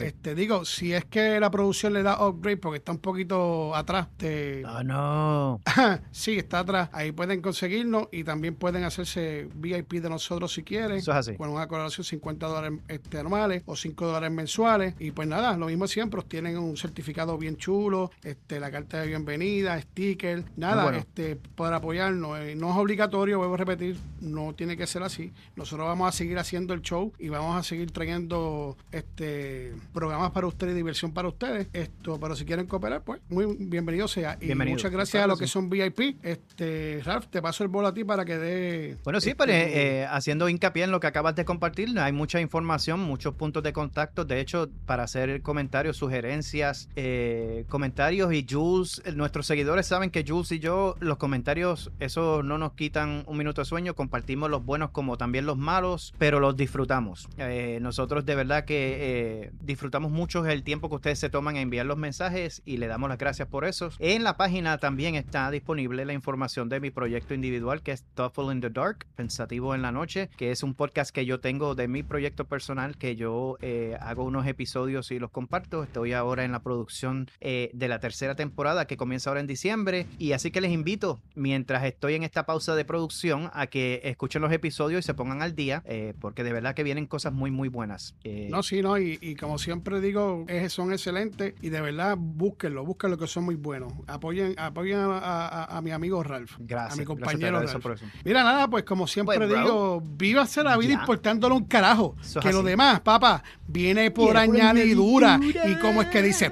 Este, 0.00 0.34
digo, 0.34 0.64
si 0.64 0.92
es 0.92 1.04
que 1.04 1.38
la 1.38 1.50
producción 1.50 1.92
le 1.92 2.02
da 2.02 2.26
upgrade 2.26 2.56
porque 2.56 2.78
está 2.78 2.92
un 2.92 2.98
poquito 2.98 3.74
atrás. 3.74 4.08
de 4.18 4.64
oh, 4.66 4.82
no. 4.82 5.60
sí, 6.10 6.38
está 6.38 6.60
atrás. 6.60 6.90
Ahí 6.92 7.12
pueden 7.12 7.40
conseguirnos 7.40 8.08
y 8.10 8.24
también 8.24 8.56
pueden 8.56 8.84
hacerse 8.84 9.48
VIP 9.54 9.94
de 9.94 10.10
nosotros 10.10 10.52
si 10.52 10.64
quieren. 10.64 11.00
Con 11.36 11.50
una 11.50 11.68
colaboración 11.68 12.04
50 12.04 12.46
dólares 12.46 12.80
este, 12.88 13.18
normales 13.18 13.62
o 13.66 13.76
5 13.76 14.06
dólares 14.06 14.32
mensuales. 14.32 14.94
Y 14.98 15.12
pues 15.12 15.28
nada, 15.28 15.56
lo 15.56 15.66
mismo 15.66 15.86
siempre. 15.86 16.22
Tienen 16.26 16.58
un 16.58 16.76
certificado 16.76 17.36
bien 17.38 17.56
chulo, 17.56 18.10
este, 18.22 18.58
la 18.58 18.70
carta 18.70 19.00
de 19.00 19.08
bienvenida, 19.08 19.78
sticker 20.24 20.44
nada, 20.56 20.96
este, 20.96 21.36
para 21.54 21.76
apoyarnos. 21.76 22.38
Eh, 22.38 22.54
no 22.56 22.70
es 22.70 22.76
obligatorio, 22.76 23.38
vuelvo 23.38 23.54
a 23.54 23.58
repetir, 23.58 23.96
no 24.20 24.54
tiene 24.54 24.76
que 24.76 24.86
ser 24.86 25.02
así. 25.02 25.32
Nosotros 25.56 25.86
vamos 25.86 26.08
a 26.08 26.12
seguir 26.12 26.38
haciendo 26.38 26.74
el 26.74 26.82
show 26.82 27.12
y 27.18 27.28
vamos 27.28 27.56
a 27.56 27.62
seguir 27.62 27.90
trayendo 27.90 28.76
este 28.92 29.74
programas 29.92 30.30
para 30.30 30.46
ustedes, 30.46 30.74
diversión 30.74 31.12
para 31.12 31.28
ustedes. 31.28 31.68
Esto, 31.72 32.18
pero 32.18 32.36
si 32.36 32.44
quieren 32.44 32.66
cooperar, 32.66 33.02
pues 33.02 33.20
muy 33.28 33.56
bienvenido 33.58 34.08
sea. 34.08 34.38
Y 34.40 34.54
muchas 34.54 34.90
gracias 34.90 35.24
a 35.24 35.26
los 35.26 35.38
que 35.38 35.46
son 35.46 35.68
VIP. 35.68 36.18
Este, 36.22 37.00
Ralph, 37.04 37.26
te 37.26 37.42
paso 37.42 37.64
el 37.64 37.68
bol 37.68 37.86
a 37.86 37.94
ti 37.94 38.04
para 38.04 38.24
que 38.24 38.38
dé. 38.38 38.96
Bueno, 39.04 39.20
sí, 39.20 39.34
pero 39.34 39.52
este, 39.52 40.00
eh, 40.00 40.06
haciendo 40.06 40.48
hincapié 40.48 40.84
en 40.84 40.90
lo 40.90 41.00
que 41.00 41.06
acabas 41.06 41.34
de 41.34 41.44
compartir, 41.44 41.98
hay 41.98 42.12
mucha 42.12 42.40
información, 42.40 43.00
muchos 43.00 43.34
puntos 43.34 43.62
de 43.62 43.72
contacto. 43.72 44.24
De 44.24 44.40
hecho, 44.40 44.70
para 44.86 45.04
hacer 45.04 45.42
comentarios, 45.42 45.96
sugerencias, 45.96 46.88
eh, 46.96 47.64
comentarios 47.68 48.32
y 48.32 48.46
Jules, 48.48 49.02
nuestros 49.14 49.46
seguidores 49.46 49.86
saben 49.86 50.10
que 50.14 50.24
Jules 50.24 50.52
y 50.52 50.60
yo, 50.60 50.94
los 51.00 51.16
comentarios, 51.16 51.90
eso 51.98 52.44
no 52.44 52.56
nos 52.56 52.74
quitan 52.74 53.24
un 53.26 53.36
minuto 53.36 53.62
de 53.62 53.64
sueño, 53.64 53.96
compartimos 53.96 54.48
los 54.48 54.64
buenos 54.64 54.90
como 54.90 55.18
también 55.18 55.44
los 55.44 55.58
malos, 55.58 56.14
pero 56.18 56.38
los 56.38 56.56
disfrutamos. 56.56 57.28
Eh, 57.36 57.80
nosotros 57.82 58.24
de 58.24 58.36
verdad 58.36 58.64
que 58.64 58.96
eh, 59.00 59.50
disfrutamos 59.60 60.12
mucho 60.12 60.46
el 60.46 60.62
tiempo 60.62 60.88
que 60.88 60.94
ustedes 60.94 61.18
se 61.18 61.30
toman 61.30 61.56
a 61.56 61.60
enviar 61.62 61.86
los 61.86 61.96
mensajes 61.96 62.62
y 62.64 62.76
le 62.76 62.86
damos 62.86 63.08
las 63.08 63.18
gracias 63.18 63.48
por 63.48 63.64
eso. 63.64 63.90
En 63.98 64.22
la 64.22 64.36
página 64.36 64.78
también 64.78 65.16
está 65.16 65.50
disponible 65.50 66.04
la 66.04 66.12
información 66.12 66.68
de 66.68 66.78
mi 66.78 66.92
proyecto 66.92 67.34
individual 67.34 67.82
que 67.82 67.90
es 67.90 68.04
Thoughtful 68.14 68.54
in 68.54 68.60
the 68.60 68.70
Dark, 68.70 69.06
Pensativo 69.16 69.74
en 69.74 69.82
la 69.82 69.90
Noche, 69.90 70.30
que 70.36 70.52
es 70.52 70.62
un 70.62 70.74
podcast 70.74 71.12
que 71.12 71.26
yo 71.26 71.40
tengo 71.40 71.74
de 71.74 71.88
mi 71.88 72.04
proyecto 72.04 72.44
personal 72.44 72.96
que 72.98 73.16
yo 73.16 73.56
eh, 73.62 73.96
hago 74.00 74.22
unos 74.22 74.46
episodios 74.46 75.10
y 75.10 75.18
los 75.18 75.32
comparto. 75.32 75.82
Estoy 75.82 76.12
ahora 76.12 76.44
en 76.44 76.52
la 76.52 76.62
producción 76.62 77.28
de 77.40 77.88
la 77.88 77.98
tercera 77.98 78.36
temporada 78.36 78.86
que 78.86 78.96
comienza 78.96 79.30
ahora 79.30 79.40
en 79.40 79.48
diciembre 79.48 80.03
y 80.18 80.32
así 80.32 80.50
que 80.50 80.60
les 80.60 80.72
invito, 80.72 81.20
mientras 81.34 81.84
estoy 81.84 82.14
en 82.14 82.22
esta 82.22 82.46
pausa 82.46 82.74
de 82.74 82.84
producción, 82.84 83.50
a 83.52 83.66
que 83.66 84.00
escuchen 84.04 84.42
los 84.42 84.52
episodios 84.52 85.00
y 85.00 85.02
se 85.06 85.14
pongan 85.14 85.42
al 85.42 85.54
día, 85.54 85.82
eh, 85.86 86.14
porque 86.20 86.44
de 86.44 86.52
verdad 86.52 86.74
que 86.74 86.82
vienen 86.82 87.06
cosas 87.06 87.32
muy, 87.32 87.50
muy 87.50 87.68
buenas. 87.68 88.14
Eh, 88.24 88.48
no, 88.50 88.62
sí, 88.62 88.82
no, 88.82 88.98
y, 88.98 89.36
como 89.36 89.58
siempre 89.58 90.00
digo, 90.00 90.46
son 90.68 90.92
excelentes 90.92 91.54
y 91.60 91.68
de 91.68 91.80
verdad 91.80 92.16
búsquenlo, 92.18 92.84
búsquenlo 92.84 93.18
que 93.18 93.26
son 93.26 93.44
muy 93.44 93.54
buenos. 93.54 93.92
Apoyen, 94.06 94.54
apoyen 94.58 94.98
a, 95.00 95.80
mi 95.82 95.90
amigo 95.90 96.22
Ralph. 96.22 96.52
Gracias. 96.58 96.94
A 96.94 97.00
mi 97.00 97.04
compañero 97.04 97.60
Ralph. 97.60 98.02
Mira, 98.24 98.42
nada, 98.42 98.68
pues 98.68 98.84
como 98.84 99.06
siempre 99.06 99.36
pues, 99.36 99.48
digo, 99.48 100.02
viva 100.04 100.46
ser 100.46 100.64
la 100.64 100.76
vida 100.76 100.92
importándolo 100.92 101.56
un 101.56 101.64
carajo. 101.64 102.16
que 102.40 102.52
lo 102.52 102.62
demás, 102.62 103.00
papá, 103.00 103.42
viene 103.66 104.10
por 104.10 104.36
añadidura. 104.36 105.40
Y 105.42 105.78
como 105.80 106.02
es 106.02 106.08
que 106.08 106.22
dice, 106.22 106.50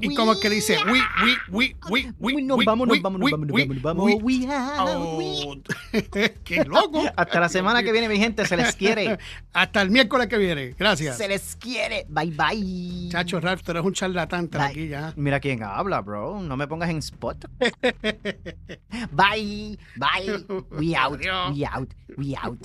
y 0.00 0.14
como 0.14 0.32
es 0.32 0.38
que 0.38 0.50
dice, 0.50 0.76
we, 0.86 1.00
we, 1.50 1.76
we, 1.90 2.12
we, 2.18 2.42
we, 2.42 2.64
vamos 2.64 2.87
vámonos, 3.02 3.30
vámonos, 3.30 3.80
vámonos, 3.82 3.82
vámonos, 3.82 4.22
vámonos. 4.22 5.62
¡Qué 6.44 6.64
loco! 6.64 7.02
Hasta 7.16 7.40
la 7.40 7.48
semana 7.48 7.82
que 7.82 7.92
viene, 7.92 8.08
mi 8.08 8.18
gente, 8.18 8.46
se 8.46 8.56
les 8.56 8.74
quiere. 8.76 9.18
Hasta 9.52 9.82
el 9.82 9.90
miércoles 9.90 10.26
que 10.28 10.38
viene. 10.38 10.74
Gracias. 10.78 11.16
Se 11.16 11.28
les 11.28 11.56
quiere. 11.56 12.06
Bye, 12.08 12.32
bye. 12.32 13.08
Chacho, 13.10 13.40
Ralph, 13.40 13.62
tú 13.62 13.72
eres 13.72 13.84
un 13.84 13.92
charlatán 13.92 14.48
aquí 14.58 14.88
ya. 14.88 15.12
Mira 15.16 15.40
quién 15.40 15.62
habla, 15.62 16.00
bro. 16.00 16.40
No 16.40 16.56
me 16.56 16.66
pongas 16.66 16.90
en 16.90 16.98
spot. 16.98 17.44
bye, 19.12 19.78
bye. 19.96 20.44
We 20.70 20.94
out, 20.94 21.20
we 21.50 21.64
out, 21.64 21.94
we 22.16 22.34
out. 22.36 22.58